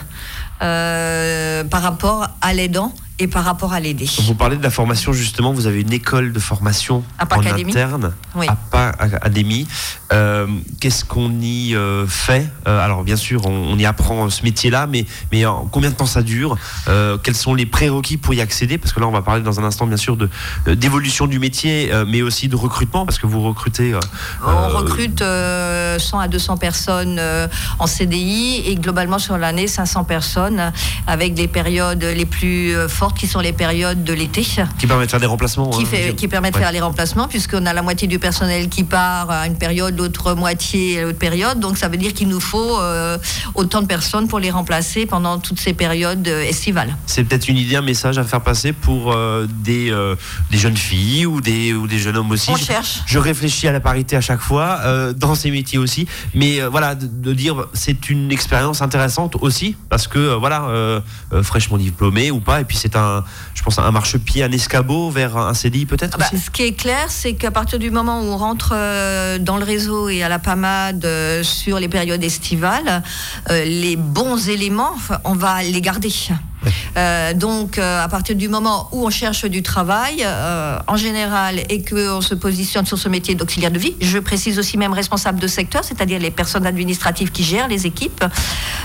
euh, 0.62 1.64
par 1.64 1.82
rapport 1.82 2.28
à 2.42 2.54
l'aidant 2.54 2.94
et 3.22 3.28
par 3.28 3.44
rapport 3.46 3.72
à 3.74 3.80
l'aider. 3.80 4.10
vous 4.24 4.34
parlez 4.36 4.58
de 4.58 4.64
la 4.64 4.72
formation 4.72 5.14
justement. 5.14 5.54
Vous 5.54 5.68
avez 5.68 5.82
une 5.82 5.94
école 5.94 6.34
de 6.34 6.40
formation 6.40 7.04
APA 7.20 7.38
en 7.38 7.40
Academy. 7.42 7.70
interne, 7.72 8.14
Oui. 8.36 8.48
APA 8.48 8.90
Academy. 8.98 9.68
Euh, 10.12 10.48
Qu'est-ce 10.80 11.06
qu'on 11.06 11.32
y 11.40 11.76
euh, 11.76 12.08
fait 12.08 12.48
Euh, 12.68 12.84
Alors 12.84 13.04
bien 13.04 13.16
sûr, 13.16 13.46
on, 13.46 13.52
on 13.74 13.78
y 13.78 13.86
apprend 13.86 14.30
ce 14.32 14.42
métier-là, 14.44 14.88
mais 14.88 15.06
mais 15.32 15.46
en 15.46 15.66
combien 15.72 15.92
de 15.92 15.96
temps 15.96 16.08
ça 16.08 16.24
dure 16.24 16.58
Euh, 16.88 17.18
Quels 17.22 17.36
sont 17.36 17.54
les 17.54 17.68
prérequis 17.68 18.18
pour 18.18 18.34
y 18.34 18.42
accéder 18.42 18.80
Parce 18.80 18.92
que 18.92 19.00
là, 19.00 19.08
on 19.08 19.12
va 19.12 19.22
parler 19.22 19.44
dans 19.44 19.60
un 19.60 19.64
instant 19.64 19.86
bien 19.86 19.98
sûr 19.98 20.18
d'évolution 20.68 21.28
du 21.28 21.38
métier, 21.38 21.92
mais 22.08 22.22
aussi 22.24 22.48
de 22.48 22.56
recrutement, 22.56 23.06
parce 23.06 23.20
que 23.20 23.28
vous 23.28 23.42
recrutez. 23.44 23.94
On 24.46 24.68
recrute 24.70 25.22
euh, 25.22 26.00
100 26.00 26.20
à 26.20 26.28
200 26.28 26.58
personnes 26.58 27.22
en 27.78 27.86
CDI 27.88 28.64
et 28.66 28.76
globalement 28.76 29.20
sur 29.20 29.38
l'année 29.38 29.68
500 29.68 30.06
personnes 30.06 30.72
avec 31.08 31.34
des 31.36 31.48
périodes 31.48 32.04
les 32.04 32.26
plus 32.26 32.76
euh, 32.76 32.88
qui 33.18 33.28
sont 33.28 33.40
les 33.40 33.54
périodes 33.54 34.04
de 34.04 34.14
l'été 34.14 34.42
qui 34.80 34.88
permet 34.88 35.06
de 35.06 35.12
faire 35.12 35.20
des 35.20 35.26
remplacements. 35.26 35.70
qui, 35.70 35.84
hein, 35.84 35.86
fait, 35.86 36.16
qui 36.16 36.28
permettent 36.28 36.54
de 36.54 36.58
Ouais. 36.58 36.64
faire 36.64 36.72
les 36.72 36.82
remplacements 36.82 37.28
puisqu'on 37.28 37.66
a 37.66 37.74
la 37.74 37.82
moitié 37.82 38.08
du 38.08 38.18
personnel 38.20 38.70
qui 38.70 38.84
part 38.84 39.30
à 39.30 39.48
une 39.48 39.56
période, 39.58 39.98
l'autre 39.98 40.34
moitié 40.34 41.00
à 41.00 41.04
l'autre 41.04 41.18
période. 41.20 41.60
Donc 41.60 41.78
ça 41.78 41.88
veut 41.90 41.98
dire 41.98 42.14
qu'il 42.14 42.28
nous 42.28 42.40
faut 42.40 42.80
euh, 42.80 43.18
autant 43.56 43.82
de 43.82 43.88
personnes 43.88 44.28
pour 44.28 44.40
les 44.40 44.52
remplacer 44.52 45.06
pendant 45.06 45.38
toutes 45.40 45.60
ces 45.60 45.74
périodes 45.74 46.28
euh, 46.28 46.44
estivales. 46.44 46.96
C'est 47.06 47.24
peut-être 47.24 47.48
une 47.48 47.58
idée, 47.58 47.76
un 47.76 47.82
message 47.82 48.18
à 48.18 48.24
faire 48.24 48.42
passer 48.42 48.74
pour 48.74 49.12
euh, 49.14 49.48
des, 49.64 49.92
euh, 49.92 50.16
des 50.50 50.58
jeunes 50.58 50.78
filles 50.78 51.26
ou 51.26 51.42
des, 51.42 51.74
ou 51.74 51.88
des 51.88 52.00
jeunes 52.00 52.18
hommes 52.18 52.32
aussi. 52.32 52.50
On 52.52 52.56
Je- 52.56 52.66
cherche. 52.66 53.02
Je 53.06 53.20
réfléchis 53.20 53.68
à 53.68 53.72
la 53.72 53.80
parité 53.80 54.16
à 54.16 54.22
chaque 54.22 54.42
fois, 54.42 54.80
dans 55.16 55.36
ces 55.36 55.52
métiers 55.52 55.78
aussi. 55.78 56.08
Mais 56.34 56.60
voilà, 56.62 56.96
de, 56.96 57.06
de 57.08 57.34
dire 57.34 57.68
c'est 57.74 58.10
une 58.10 58.32
expérience 58.32 58.82
intéressante 58.82 59.36
aussi, 59.42 59.76
parce 59.90 60.08
que 60.08 60.34
voilà, 60.36 60.68
fraîchement 61.44 61.78
diplômé 61.78 62.32
ou 62.32 62.40
pas, 62.40 62.62
et 62.62 62.66
puis 62.66 62.78
c'est 62.78 62.96
un, 62.96 63.01
je 63.54 63.64
pense, 63.64 63.78
un 63.80 63.92
marchepied, 63.92 64.44
un 64.44 64.52
escabeau 64.52 65.10
vers 65.10 65.38
un 65.38 65.54
CDI 65.54 65.86
peut-être 65.86 66.18
Bah, 66.18 66.26
aussi? 66.32 66.42
ce 66.44 66.50
qui 66.50 66.64
est 66.64 66.74
clair, 66.74 67.06
c'est 67.10 67.34
qu'à 67.34 67.52
partir 67.52 67.80
du 67.80 67.92
moment 67.92 68.22
où 68.22 68.26
on 68.26 68.38
rentre 68.38 68.74
euh, 68.74 69.38
dans 69.40 69.58
le 69.58 69.64
réseau 69.64 70.10
et 70.10 70.24
à 70.24 70.30
la 70.30 70.40
PAMAD 70.40 71.06
euh, 71.06 71.44
sur 71.44 71.80
les 71.80 71.88
périodes 71.88 72.24
estivales, 72.24 73.04
euh, 73.50 73.64
les 73.66 73.96
bons 73.96 74.50
éléments, 74.50 74.96
on 75.24 75.34
va 75.34 75.62
les 75.64 75.82
garder. 75.82 76.12
Euh, 76.98 77.34
donc, 77.34 77.78
euh, 77.78 78.04
à 78.04 78.08
partir 78.08 78.36
du 78.36 78.50
moment 78.50 78.90
où 78.92 79.06
on 79.06 79.10
cherche 79.10 79.46
du 79.46 79.62
travail, 79.62 80.24
euh, 80.24 80.78
en 80.88 80.98
général, 80.98 81.62
et 81.70 81.84
qu'on 81.84 82.22
se 82.22 82.36
positionne 82.36 82.86
sur 82.86 82.98
ce 82.98 83.10
métier 83.10 83.36
d'auxiliaire 83.36 83.72
de 83.72 83.80
vie, 83.80 83.96
je 84.02 84.20
précise 84.20 84.60
aussi 84.60 84.78
même 84.78 84.94
responsable 84.94 85.40
de 85.40 85.48
secteur, 85.48 85.84
c'est-à-dire 85.84 86.20
les 86.20 86.32
personnes 86.32 86.66
administratives 86.66 87.32
qui 87.32 87.44
gèrent 87.44 87.68
les 87.68 87.86
équipes, 87.86 88.24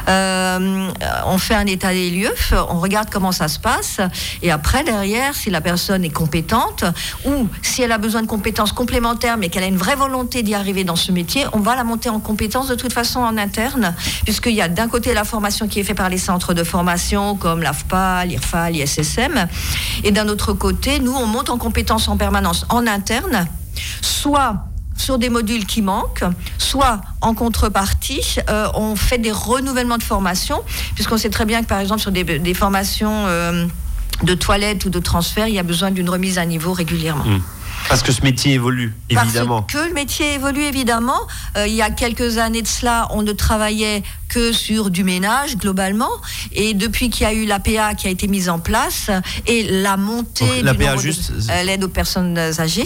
on 0.08 1.38
fait 1.38 1.54
un 1.54 1.66
état 1.66 1.92
des 1.92 2.10
lieux, 2.10 2.34
on 2.70 2.80
regarde 2.80 3.08
comment 3.10 3.32
ça 3.32 3.48
se 3.48 3.58
passe, 3.58 4.00
et 4.42 4.50
après, 4.50 4.84
derrière, 4.84 5.34
si 5.34 5.50
la 5.50 5.60
personne 5.60 6.04
est 6.04 6.10
compétente, 6.10 6.84
ou 7.24 7.48
si 7.62 7.82
elle 7.82 7.92
a 7.92 7.98
besoin 7.98 8.22
de 8.22 8.26
compétences 8.26 8.72
complémentaires, 8.72 9.36
mais 9.36 9.48
qu'elle 9.48 9.64
a 9.64 9.68
une 9.68 9.76
vraie 9.76 9.96
volonté 9.96 10.42
d'y 10.42 10.54
arriver 10.54 10.84
dans 10.84 10.96
ce 10.96 11.12
métier, 11.12 11.44
on 11.52 11.60
va 11.60 11.76
la 11.76 11.84
monter 11.84 12.08
en 12.08 12.20
compétences 12.20 12.68
de 12.68 12.74
toute 12.74 12.92
façon 12.92 13.20
en 13.20 13.36
interne, 13.36 13.94
puisqu'il 14.24 14.54
y 14.54 14.62
a 14.62 14.68
d'un 14.68 14.88
côté 14.88 15.14
la 15.14 15.24
formation 15.24 15.68
qui 15.68 15.80
est 15.80 15.84
faite 15.84 15.96
par 15.96 16.08
les 16.08 16.18
centres 16.18 16.54
de 16.54 16.64
formation, 16.64 17.36
comme 17.36 17.62
l'AFPA, 17.66 18.24
l'IRFA, 18.26 18.70
l'ISSM, 18.70 19.48
et 20.04 20.12
d'un 20.12 20.28
autre 20.28 20.52
côté, 20.52 21.00
nous, 21.00 21.12
on 21.12 21.26
monte 21.26 21.50
en 21.50 21.58
compétences 21.58 22.08
en 22.08 22.16
permanence 22.16 22.64
en 22.68 22.86
interne, 22.86 23.46
soit 24.00 24.66
sur 24.96 25.18
des 25.18 25.28
modules 25.28 25.66
qui 25.66 25.82
manquent, 25.82 26.24
soit 26.58 27.00
en 27.20 27.34
contrepartie, 27.34 28.36
euh, 28.48 28.68
on 28.74 28.96
fait 28.96 29.18
des 29.18 29.32
renouvellements 29.32 29.98
de 29.98 30.02
formation, 30.02 30.62
puisqu'on 30.94 31.18
sait 31.18 31.28
très 31.28 31.44
bien 31.44 31.62
que 31.62 31.66
par 31.66 31.80
exemple 31.80 32.00
sur 32.00 32.12
des, 32.12 32.54
formations 32.54 33.26
euh, 33.26 33.66
de 34.22 34.34
toilettes 34.34 34.86
ou 34.86 34.90
de 34.90 34.98
transfert, 34.98 35.48
il 35.48 35.54
y 35.54 35.58
a 35.58 35.62
besoin 35.62 35.90
d'une 35.90 36.08
remise 36.08 36.38
à 36.38 36.46
niveau 36.46 36.72
régulièrement. 36.72 37.24
Parce 37.88 38.02
que 38.02 38.12
ce 38.12 38.22
métier 38.22 38.54
évolue, 38.54 38.94
évidemment. 39.10 39.62
Parce 39.62 39.82
que 39.84 39.88
le 39.88 39.94
métier 39.94 40.34
évolue 40.34 40.62
évidemment. 40.62 41.20
Euh, 41.56 41.66
il 41.66 41.74
y 41.74 41.82
a 41.82 41.90
quelques 41.90 42.38
années 42.38 42.62
de 42.62 42.66
cela, 42.66 43.06
on 43.10 43.22
ne 43.22 43.32
travaillait 43.32 44.02
que 44.28 44.52
sur 44.52 44.90
du 44.90 45.04
ménage 45.04 45.56
globalement. 45.56 46.08
Et 46.52 46.74
depuis 46.74 47.10
qu'il 47.10 47.22
y 47.22 47.30
a 47.30 47.32
eu 47.32 47.44
l'APA 47.46 47.94
qui 47.94 48.08
a 48.08 48.10
été 48.10 48.26
mise 48.26 48.48
en 48.48 48.58
place 48.58 49.08
et 49.46 49.62
la 49.82 49.96
montée 49.96 50.44
Donc, 50.46 50.56
du 50.58 50.62
l'APA 50.64 50.84
nombre 50.84 50.96
de- 50.96 51.00
juste- 51.02 51.32
euh, 51.48 51.62
l'aide 51.62 51.84
aux 51.84 51.88
personnes 51.88 52.36
âgées 52.36 52.82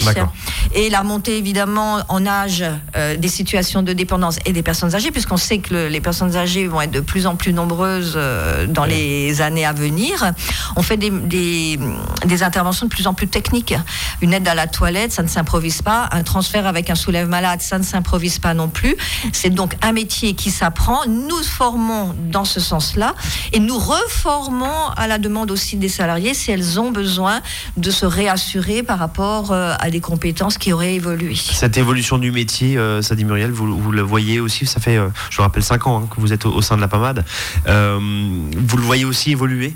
et 0.75 0.89
la 0.91 1.01
montée 1.03 1.37
évidemment 1.37 1.99
en 2.09 2.25
âge 2.27 2.63
euh, 2.95 3.17
des 3.17 3.27
situations 3.27 3.81
de 3.81 3.93
dépendance 3.93 4.37
et 4.45 4.53
des 4.53 4.61
personnes 4.61 4.93
âgées 4.93 5.09
puisqu'on 5.11 5.37
sait 5.37 5.57
que 5.57 5.73
le- 5.73 5.87
les 5.87 5.99
personnes 6.01 6.35
âgées 6.35 6.67
vont 6.67 6.79
être 6.81 6.91
de 6.91 6.99
plus 6.99 7.25
en 7.25 7.35
plus 7.35 7.53
nombreuses 7.53 8.13
euh, 8.15 8.67
dans 8.67 8.85
les 8.85 9.41
années 9.41 9.65
à 9.65 9.73
venir. 9.73 10.31
On 10.75 10.83
fait 10.83 10.97
des, 10.97 11.09
des, 11.09 11.79
des 12.25 12.43
interventions 12.43 12.85
de 12.85 12.91
plus 12.91 13.07
en 13.07 13.15
plus 13.15 13.27
techniques. 13.27 13.73
Une 14.21 14.33
aide 14.33 14.47
à 14.47 14.53
la 14.53 14.67
toilette, 14.67 14.90
ça 15.09 15.23
ne 15.23 15.27
s'improvise 15.27 15.81
pas. 15.81 16.09
Un 16.11 16.23
transfert 16.23 16.67
avec 16.67 16.89
un 16.89 16.95
soulève 16.95 17.27
malade, 17.27 17.61
ça 17.61 17.77
ne 17.77 17.83
s'improvise 17.83 18.39
pas 18.39 18.53
non 18.53 18.67
plus. 18.67 18.95
C'est 19.31 19.49
donc 19.49 19.75
un 19.81 19.91
métier 19.91 20.33
qui 20.33 20.51
s'apprend. 20.51 21.05
Nous 21.07 21.43
formons 21.43 22.15
dans 22.29 22.45
ce 22.45 22.59
sens-là 22.59 23.15
et 23.53 23.59
nous 23.59 23.77
reformons 23.77 24.89
à 24.95 25.07
la 25.07 25.17
demande 25.17 25.51
aussi 25.51 25.77
des 25.77 25.89
salariés 25.89 26.33
si 26.33 26.51
elles 26.51 26.79
ont 26.79 26.91
besoin 26.91 27.41
de 27.77 27.91
se 27.91 28.05
réassurer 28.05 28.83
par 28.83 28.99
rapport 28.99 29.51
euh, 29.51 29.73
à 29.79 29.89
des 29.89 29.99
compétences 29.99 30.57
qui 30.57 30.73
auraient 30.73 30.95
évolué. 30.95 31.35
Cette 31.35 31.77
évolution 31.77 32.17
du 32.17 32.31
métier, 32.31 32.77
euh, 32.77 33.01
Sadi 33.01 33.25
Muriel, 33.25 33.51
vous, 33.51 33.77
vous 33.77 33.91
le 33.91 34.01
voyez 34.01 34.39
aussi, 34.39 34.65
ça 34.65 34.79
fait, 34.79 34.97
euh, 34.97 35.09
je 35.29 35.37
vous 35.37 35.43
rappelle, 35.43 35.63
5 35.63 35.87
ans 35.87 36.03
hein, 36.03 36.07
que 36.13 36.19
vous 36.19 36.33
êtes 36.33 36.45
au, 36.45 36.53
au 36.53 36.61
sein 36.61 36.75
de 36.75 36.81
la 36.81 36.87
PAMAD. 36.87 37.25
Euh, 37.67 37.99
vous 37.99 38.77
le 38.77 38.83
voyez 38.83 39.05
aussi 39.05 39.31
évoluer? 39.31 39.75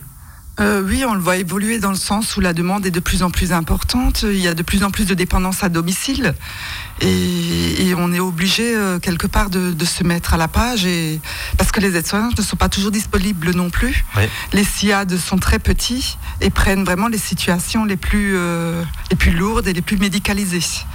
Euh, 0.60 0.82
oui, 0.82 1.04
on 1.06 1.14
le 1.14 1.20
voit 1.20 1.36
évoluer 1.36 1.80
dans 1.80 1.90
le 1.90 1.98
sens 1.98 2.38
où 2.38 2.40
la 2.40 2.54
demande 2.54 2.86
est 2.86 2.92
de 2.92 3.00
plus 3.02 3.24
en 3.24 3.30
plus 3.30 3.52
importante. 3.52 4.24
Il 4.24 4.40
y 4.40 4.48
a 4.48 4.54
de 4.54 4.64
plus 4.64 4.84
en 4.84 4.92
plus 4.92 5.06
de 5.06 5.14
dépendance 5.14 5.64
à 5.64 5.70
domicile. 5.70 6.34
Et, 7.02 7.88
et 7.88 7.94
on 7.96 8.14
est 8.14 8.22
obligé, 8.22 8.74
euh, 8.74 9.00
quelque 9.00 9.28
part, 9.28 9.50
de, 9.50 9.74
de 9.74 9.86
se 9.86 10.04
mettre 10.04 10.34
à 10.34 10.38
la 10.38 10.48
page. 10.48 10.86
Et, 10.86 11.20
parce 11.58 11.72
que 11.72 11.82
les 11.82 11.98
aides-soignantes 11.98 12.38
ne 12.38 12.44
sont 12.44 12.56
pas 12.56 12.70
toujours 12.70 12.92
disponibles 12.92 13.52
non 13.52 13.70
plus. 13.70 14.06
Ouais. 14.16 14.30
Les 14.54 14.64
SIAD 14.64 15.18
sont 15.18 15.38
très 15.38 15.60
petits 15.60 16.18
et 16.40 16.50
prennent 16.50 16.86
vraiment 16.86 17.10
les 17.10 17.18
situations 17.18 17.84
les 17.84 17.98
plus, 17.98 18.34
euh, 18.36 18.82
les 19.12 19.18
plus 19.18 19.32
lourdes 19.32 19.68
et 19.68 19.74
les 19.74 19.82
plus 19.82 19.98
médicalisées. 19.98 20.86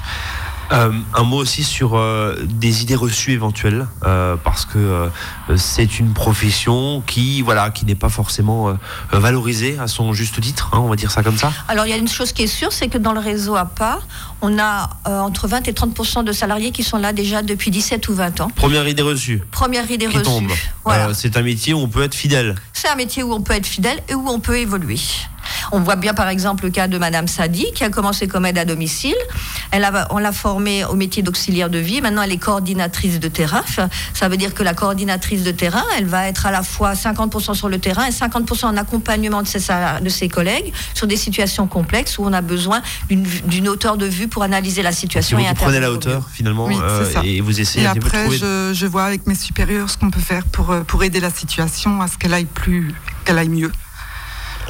Euh, 0.73 0.93
un 1.15 1.23
mot 1.25 1.39
aussi 1.39 1.65
sur 1.65 1.97
euh, 1.97 2.37
des 2.45 2.83
idées 2.83 2.95
reçues 2.95 3.33
éventuelles, 3.33 3.87
euh, 4.05 4.37
parce 4.37 4.65
que 4.65 5.09
c'est 5.57 5.99
une 5.99 6.13
profession 6.13 7.03
qui, 7.07 7.43
voilà, 7.43 7.71
qui 7.71 7.85
n'est 7.85 7.95
pas 7.95 8.09
forcément 8.09 8.79
valorisée 9.11 9.79
à 9.79 9.89
son 9.89 10.13
juste 10.13 10.41
titre, 10.41 10.71
hein, 10.73 10.79
on 10.79 10.89
va 10.89 10.97
dire 10.97 11.11
ça 11.11 11.23
comme 11.23 11.37
ça. 11.37 11.53
Alors 11.69 11.87
il 11.87 11.91
y 11.91 11.93
a 11.93 11.97
une 11.97 12.09
chose 12.09 12.33
qui 12.33 12.43
est 12.43 12.47
sûre, 12.47 12.73
c'est 12.73 12.89
que 12.89 12.99
dans 12.99 13.13
le 13.13 13.21
réseau 13.21 13.57
APA, 13.57 14.01
on 14.43 14.59
a 14.59 14.91
entre 15.05 15.49
20 15.49 15.67
et 15.69 15.73
30% 15.73 16.25
de 16.25 16.33
salariés 16.33 16.71
qui 16.71 16.83
sont 16.83 16.99
là 16.99 17.13
déjà 17.13 17.43
depuis 17.43 17.71
17 17.71 18.09
ou 18.09 18.15
20 18.15 18.41
ans. 18.41 18.51
Première 18.55 18.87
idée 18.87 19.03
reçue 19.03 19.43
Première 19.51 19.91
idée 19.91 20.07
qui 20.07 20.19
reçue. 20.19 20.25
tombe. 20.25 20.51
Voilà. 20.85 21.15
C'est 21.15 21.37
un 21.37 21.43
métier 21.43 21.75
où 21.75 21.79
on 21.79 21.89
peut 21.89 22.03
être 22.03 22.15
fidèle. 22.15 22.55
C'est 22.73 22.89
un 22.89 22.97
métier 22.97 23.23
où 23.23 23.33
on 23.33 23.41
peut 23.41 23.55
être 23.55 23.67
fidèle 23.67 24.01
et 24.09 24.15
où 24.15 24.29
on 24.29 24.41
peut 24.41 24.59
évoluer. 24.59 24.99
On 25.73 25.81
voit 25.81 25.97
bien 25.97 26.15
par 26.15 26.29
exemple 26.29 26.65
le 26.65 26.71
cas 26.71 26.89
de 26.89 26.99
Madame 26.99 27.29
Sadi 27.29 27.67
qui 27.75 27.85
a 27.85 27.91
commencé 27.91 28.27
comme 28.29 28.47
aide 28.47 28.59
à 28.59 28.65
domicile. 28.65 29.15
Elle 29.71 29.85
a, 29.85 30.07
on 30.11 30.19
l'a 30.19 30.33
formée 30.33 30.85
au 30.85 30.95
métier 30.95 31.23
d'auxiliaire 31.23 31.71
de 31.71 31.79
vie. 31.79 32.01
Maintenant, 32.01 32.23
elle 32.23 32.33
est 32.33 32.39
coordinatrice 32.39 33.21
de 33.21 33.29
terrain. 33.29 33.63
Ça 34.15 34.29
veut 34.29 34.37
dire 34.37 34.55
que 34.55 34.63
la 34.63 34.75
coordinatrice 34.75 35.43
de 35.45 35.51
terrain, 35.51 35.85
elle 35.99 36.07
va 36.07 36.29
être 36.29 36.47
à 36.47 36.51
la 36.51 36.63
fois 36.63 36.93
50% 36.95 37.55
sur 37.55 37.69
le 37.69 37.79
terrain 37.79 38.07
et 38.07 38.11
50% 38.11 38.67
en 38.67 38.77
accompagnement 38.77 39.43
de 39.43 39.47
ses, 39.47 39.61
sala- 39.61 40.01
de 40.01 40.09
ses 40.09 40.29
collègues 40.29 40.73
sur 40.95 41.07
des 41.07 41.17
situations 41.17 41.67
complexes 41.67 42.19
où 42.19 42.25
on 42.25 42.33
a 42.33 42.41
besoin 42.43 42.83
d'une 43.09 43.69
hauteur 43.69 43.97
de 43.97 44.07
vue 44.07 44.29
pour 44.29 44.43
analyser 44.43 44.83
la 44.83 44.93
situation 44.93 45.39
vous 45.39 45.45
et 45.45 45.55
prenez 45.55 45.81
la 45.81 45.91
hauteur 45.93 46.29
finalement 46.33 46.67
Oui, 46.67 46.77
euh, 46.81 47.23
et 47.25 47.41
vous 47.41 47.61
essayez 47.61 47.85
Et 47.87 47.89
de 47.89 47.99
après, 47.99 48.23
trouver. 48.23 48.39
je, 48.39 48.73
je 48.75 48.87
vois 48.87 49.05
avec 49.05 49.27
mes 49.27 49.35
supérieurs 49.35 49.89
ce 49.91 49.97
qu'on 49.99 50.11
peut 50.11 50.21
faire 50.21 50.45
pour, 50.47 50.71
euh, 50.71 50.83
pour 50.83 51.03
aider 51.05 51.21
la 51.21 51.31
situation 51.31 52.01
à 52.01 52.09
ce 52.09 52.19
qu'elle 52.19 52.35
aille 52.35 52.45
plus, 52.47 52.93
qu'elle 53.25 53.39
aille 53.39 53.49
mieux. 53.49 53.73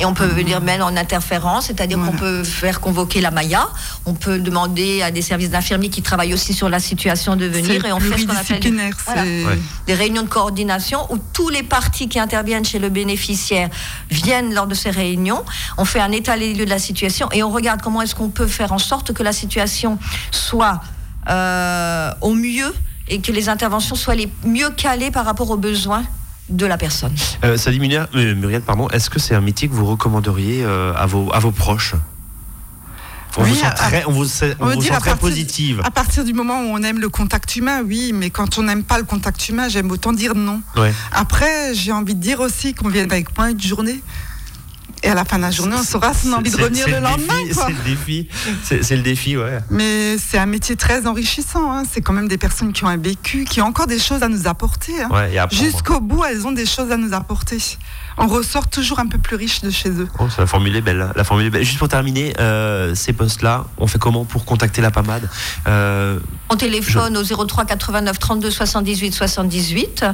Et 0.00 0.06
on 0.06 0.14
peut 0.14 0.24
venir 0.24 0.62
même 0.62 0.80
en 0.80 0.96
interférence, 0.96 1.66
c'est-à-dire 1.66 1.98
Voilà. 1.98 2.12
qu'on 2.12 2.18
peut 2.18 2.42
faire 2.44 2.80
convoquer 2.80 3.20
la 3.20 3.30
Maya, 3.30 3.68
on 4.06 4.14
peut 4.14 4.38
demander 4.38 5.02
à 5.02 5.10
des 5.10 5.20
services 5.20 5.50
d'infirmiers 5.50 5.90
qui 5.90 6.00
travaillent 6.00 6.32
aussi 6.32 6.54
sur 6.54 6.70
la 6.70 6.80
situation 6.80 7.36
de 7.36 7.44
venir 7.46 7.84
et 7.84 7.92
on 7.92 8.00
fait 8.00 8.16
ce 8.16 8.26
qu'on 8.26 8.34
appelle 8.34 8.60
des, 8.60 8.70
voilà, 9.04 9.22
Ouais. 9.22 9.58
des 9.86 9.94
réunions 9.94 10.22
de 10.22 10.28
coordination 10.28 11.00
où 11.12 11.18
tous 11.34 11.50
les 11.50 11.62
partis 11.62 12.08
qui 12.08 12.18
interviennent 12.18 12.64
chez 12.64 12.78
le 12.78 12.88
bénéficiaire 12.88 13.68
viennent 14.10 14.54
lors 14.54 14.66
de 14.66 14.74
ces 14.74 14.88
réunions. 14.90 15.44
On 15.76 15.84
fait 15.84 16.00
un 16.00 16.12
état 16.12 16.38
des 16.38 16.54
lieux 16.54 16.64
de 16.64 16.70
la 16.70 16.78
situation 16.78 17.28
et 17.32 17.42
on 17.42 17.50
regarde 17.50 17.82
comment 17.82 18.00
est-ce 18.00 18.14
qu'on 18.14 18.30
peut 18.30 18.46
faire 18.46 18.72
en 18.72 18.78
sorte 18.78 19.12
que 19.12 19.22
la 19.22 19.32
situation 19.34 19.98
soit 20.30 20.80
euh, 21.28 22.10
au 22.22 22.32
mieux 22.34 22.74
et 23.08 23.20
que 23.20 23.32
les 23.32 23.50
interventions 23.50 23.96
soient 23.96 24.14
les 24.14 24.30
mieux 24.44 24.70
calées 24.70 25.10
par 25.10 25.26
rapport 25.26 25.50
aux 25.50 25.56
besoins 25.58 26.04
de 26.50 26.66
la 26.66 26.76
personne. 26.76 27.14
Euh, 27.44 27.56
Sadi 27.56 27.78
Muriel, 27.80 28.06
euh, 28.14 28.34
Muriel, 28.34 28.62
pardon, 28.62 28.88
est-ce 28.88 29.08
que 29.10 29.18
c'est 29.18 29.34
un 29.34 29.40
métier 29.40 29.68
que 29.68 29.74
vous 29.74 29.86
recommanderiez 29.86 30.62
euh, 30.64 30.92
à, 30.94 31.06
vos, 31.06 31.32
à 31.32 31.38
vos 31.38 31.50
proches? 31.52 31.94
On 33.36 33.44
Oui, 33.44 33.50
vous 33.50 33.54
sent 33.56 33.66
à- 33.66 33.70
très, 33.70 34.04
on 34.06 34.10
vous, 34.12 34.26
on 34.58 34.66
vous 34.70 34.80
dire 34.80 34.94
sent 34.94 35.00
très 35.00 35.16
positive. 35.16 35.80
À 35.84 35.92
partir 35.92 36.24
du 36.24 36.32
moment 36.32 36.62
où 36.62 36.66
on 36.72 36.82
aime 36.82 36.98
le 36.98 37.08
contact 37.08 37.54
humain, 37.54 37.80
oui, 37.86 38.10
mais 38.12 38.30
quand 38.30 38.58
on 38.58 38.64
n'aime 38.64 38.82
pas 38.82 38.98
le 38.98 39.04
contact 39.04 39.48
humain, 39.48 39.68
j'aime 39.68 39.88
autant 39.92 40.12
dire 40.12 40.34
non. 40.34 40.60
Ouais. 40.76 40.92
Après, 41.12 41.72
j'ai 41.74 41.92
envie 41.92 42.16
de 42.16 42.20
dire 42.20 42.40
aussi 42.40 42.74
qu'on 42.74 42.88
vienne 42.88 43.10
avec 43.10 43.36
moi 43.38 43.50
une 43.50 43.60
journée. 43.60 44.00
Et 45.02 45.08
à 45.08 45.14
la 45.14 45.24
fin 45.24 45.36
de 45.38 45.42
la 45.42 45.50
journée, 45.50 45.74
on 45.78 45.82
saura 45.82 46.12
si 46.12 46.28
on 46.28 46.34
a 46.34 46.36
envie 46.36 46.50
de 46.50 46.56
revenir 46.62 46.84
c'est 46.84 46.90
le 46.92 47.00
lendemain. 47.00 47.34
C'est 47.54 47.68
le 47.72 47.84
défi. 47.84 48.28
C'est 48.62 48.96
le 48.96 49.02
défi, 49.02 49.36
ouais. 49.36 49.58
Mais 49.70 50.16
c'est 50.18 50.36
un 50.38 50.46
métier 50.46 50.76
très 50.76 51.06
enrichissant. 51.06 51.72
hein. 51.72 51.84
C'est 51.90 52.02
quand 52.02 52.12
même 52.12 52.28
des 52.28 52.36
personnes 52.38 52.72
qui 52.74 52.84
ont 52.84 52.88
un 52.88 52.98
vécu, 52.98 53.44
qui 53.44 53.62
ont 53.62 53.66
encore 53.66 53.86
des 53.86 53.98
choses 53.98 54.22
à 54.22 54.28
nous 54.28 54.46
apporter. 54.46 55.00
hein. 55.00 55.08
ouais. 55.10 55.32
Jusqu'au 55.50 56.00
bout, 56.00 56.22
elles 56.24 56.46
ont 56.46 56.52
des 56.52 56.66
choses 56.66 56.90
à 56.92 56.96
nous 56.98 57.14
apporter. 57.14 57.58
On 58.22 58.26
ressort 58.28 58.68
toujours 58.68 58.98
un 58.98 59.06
peu 59.06 59.16
plus 59.18 59.35
riche 59.37 59.62
de 59.62 59.70
chez 59.70 59.88
eux. 59.88 60.06
Oh, 60.18 60.24
la 60.38 60.46
formule 60.46 60.76
est 60.76 60.83
belle. 60.83 61.00
hein. 61.00 61.12
La 61.16 61.24
formule 61.24 61.46
est 61.46 61.50
belle. 61.50 61.64
Juste 61.64 61.78
pour 61.78 61.88
terminer, 61.88 62.35
euh, 62.38 62.94
ces 62.94 63.12
postes-là, 63.14 63.64
on 63.78 63.87
fait 63.87 63.98
comment 63.98 64.24
pour 64.26 64.44
contacter 64.44 64.83
la 64.83 64.90
PAMAD 64.90 65.28
Euh, 65.66 66.18
On 66.50 66.56
téléphone 66.56 67.16
au 67.16 67.22
03 67.24 67.64
89 67.64 68.18
32 68.18 68.50
78 68.50 69.12
78 69.14 70.04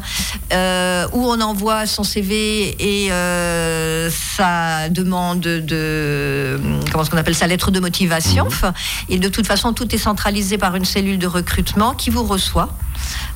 euh, 0.53 1.07
où 1.13 1.27
on 1.27 1.41
envoie 1.41 1.87
son 1.87 2.05
CV 2.05 2.77
et 2.79 3.11
euh, 3.13 4.09
sa 4.37 4.89
demande 4.89 5.41
de 5.41 6.61
comment 6.93 7.03
est-ce 7.03 7.11
qu'on 7.11 7.17
appelle 7.19 7.35
sa 7.35 7.47
lettre 7.49 7.71
de 7.73 7.81
motivation. 7.81 8.47
Et 9.09 9.19
de 9.19 9.29
toute 9.29 9.47
façon, 9.47 9.73
tout 9.73 9.93
est 9.95 9.99
centralisé 9.99 10.59
par 10.59 10.77
une 10.77 10.85
cellule 10.85 11.19
de 11.19 11.27
recrutement 11.27 11.93
qui 11.95 12.11
vous 12.11 12.23
reçoit. 12.25 12.69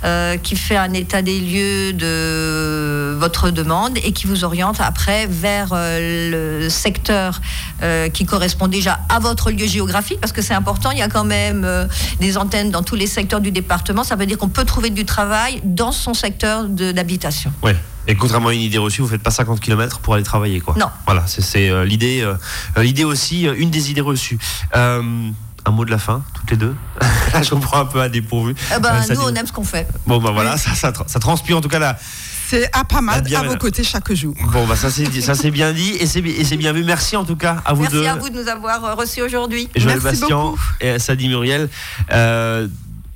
Euh, 0.04 0.36
qui 0.38 0.56
fait 0.56 0.76
un 0.76 0.92
état 0.94 1.22
des 1.22 1.38
lieux 1.40 1.92
de 1.92 3.14
votre 3.18 3.50
demande 3.50 3.98
et 3.98 4.12
qui 4.12 4.26
vous 4.26 4.44
oriente 4.44 4.80
après 4.80 5.26
vers 5.26 5.70
euh, 5.72 6.60
le 6.62 6.68
secteur 6.70 7.40
euh, 7.82 8.08
qui 8.08 8.24
correspond 8.24 8.66
déjà 8.68 9.00
à 9.08 9.18
votre 9.18 9.50
lieu 9.50 9.66
géographique 9.66 10.18
parce 10.20 10.32
que 10.32 10.42
c'est 10.42 10.54
important. 10.54 10.90
Il 10.90 10.98
y 10.98 11.02
a 11.02 11.08
quand 11.08 11.24
même 11.24 11.66
des 12.20 12.36
antennes 12.38 12.70
dans 12.70 12.82
tous 12.82 12.94
les 12.96 13.06
secteurs 13.06 13.40
du 13.40 13.50
département. 13.50 14.04
Ça 14.04 14.16
veut 14.16 14.26
dire 14.26 14.38
qu'on 14.38 14.48
peut 14.48 14.64
trouver 14.64 14.90
du 14.90 15.04
travail 15.04 15.60
dans 15.64 15.92
son 15.92 16.14
secteur 16.14 16.64
d'habitation. 16.68 17.52
Ouais. 17.62 17.76
Et 18.08 18.16
contrairement 18.16 18.48
à 18.48 18.54
une 18.54 18.62
idée 18.62 18.78
reçue, 18.78 19.02
vous 19.02 19.08
faites 19.08 19.22
pas 19.22 19.30
50 19.30 19.60
km 19.60 19.98
pour 20.00 20.14
aller 20.14 20.22
travailler, 20.24 20.60
quoi. 20.60 20.74
Non. 20.78 20.86
Voilà, 21.04 21.24
c'est- 21.26 21.84
l'idée. 21.84 22.26
l'idée 22.78 23.04
aussi, 23.04 23.42
une 23.44 23.70
des 23.70 23.90
idées 23.90 24.00
reçues. 24.00 24.38
Euh, 24.74 25.02
un 25.66 25.70
mot 25.70 25.84
de 25.84 25.90
la 25.90 25.98
fin, 25.98 26.22
toutes 26.34 26.50
les 26.50 26.56
deux. 26.56 26.74
Là, 27.32 27.42
je 27.42 27.50
comprends 27.50 27.80
un 27.80 27.84
peu 27.86 28.00
à 28.00 28.08
dépourvu. 28.08 28.54
Eh 28.76 28.80
ben, 28.80 28.90
Euh, 28.94 29.00
nous, 29.10 29.14
dit- 29.14 29.20
on 29.24 29.34
aime 29.34 29.46
ce 29.46 29.52
qu'on 29.52 29.64
fait. 29.64 29.86
Bon, 30.06 30.18
bah 30.18 30.30
voilà, 30.32 30.56
ça, 30.56 30.74
ça, 30.74 30.90
tra- 30.90 31.06
ça 31.08 31.18
transpire 31.20 31.56
en 31.56 31.60
tout 31.60 31.68
cas 31.68 31.78
là. 31.78 31.96
C'est 32.48 32.68
à 32.76 32.82
pas 32.84 33.00
mal 33.00 33.22
Bien, 33.22 33.42
à 33.42 33.44
vos 33.44 33.54
côtés 33.56 33.84
chaque 33.84 34.12
jour. 34.12 34.34
Bon, 34.52 34.66
bah 34.66 34.74
ça 34.74 34.90
c'est 34.90 35.04
dit- 35.04 35.22
ça 35.22 35.36
c'est 35.36 35.52
bien 35.52 35.72
dit 35.72 35.92
et 36.00 36.06
c'est 36.06 36.20
bien 36.56 36.72
vu. 36.72 36.82
Merci 36.82 37.16
en 37.16 37.24
tout 37.24 37.36
cas 37.36 37.58
à 37.64 37.74
vous 37.74 37.82
Merci 37.82 37.94
deux. 37.96 38.06
à 38.06 38.16
vous 38.16 38.28
de 38.28 38.34
nous 38.42 38.48
avoir 38.48 38.84
euh, 38.84 38.94
reçus 38.94 39.22
aujourd'hui. 39.22 39.68
Joël 39.76 40.00
Merci 40.02 40.20
Bastien 40.20 40.36
beaucoup. 40.36 40.60
et 40.80 40.98
Sadi 40.98 41.28
Muriel. 41.28 41.68
Euh, 42.12 42.66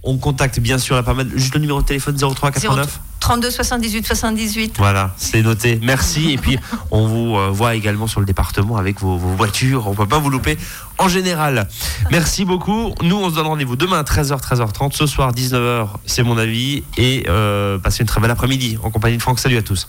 on 0.04 0.18
contacte 0.18 0.60
bien 0.60 0.78
sûr 0.78 0.94
la 0.96 1.02
pas 1.02 1.14
mal. 1.14 1.28
Juste 1.34 1.54
le 1.54 1.60
numéro 1.60 1.80
de 1.80 1.86
téléphone 1.86 2.16
03 2.16 2.50
89. 2.52 3.00
32 3.20 3.50
78 3.50 4.06
78. 4.06 4.74
Voilà, 4.76 5.14
c'est 5.16 5.40
noté. 5.40 5.80
Merci. 5.82 6.32
Et 6.32 6.36
puis, 6.36 6.58
on 6.90 7.06
vous 7.06 7.36
euh, 7.36 7.48
voit 7.48 7.74
également 7.74 8.06
sur 8.06 8.20
le 8.20 8.26
département 8.26 8.76
avec 8.76 9.00
vos, 9.00 9.16
vos 9.16 9.30
voitures. 9.30 9.88
On 9.88 9.94
peut 9.94 10.06
pas 10.06 10.18
vous 10.18 10.28
louper 10.28 10.58
en 10.98 11.08
général. 11.08 11.66
Merci 12.10 12.44
beaucoup. 12.44 12.94
Nous, 13.02 13.16
on 13.16 13.30
se 13.30 13.34
donne 13.34 13.46
rendez-vous 13.46 13.76
demain 13.76 13.98
à 13.98 14.02
13h, 14.02 14.42
13h30. 14.42 14.92
Ce 14.92 15.06
soir, 15.06 15.32
19h, 15.32 15.88
c'est 16.04 16.22
mon 16.22 16.36
avis. 16.36 16.84
Et 16.98 17.24
euh, 17.28 17.78
passez 17.78 18.02
une 18.02 18.06
très 18.08 18.20
belle 18.20 18.30
après-midi 18.30 18.76
en 18.82 18.90
compagnie 18.90 19.16
de 19.16 19.22
Franck. 19.22 19.38
Salut 19.38 19.56
à 19.56 19.62
tous. 19.62 19.88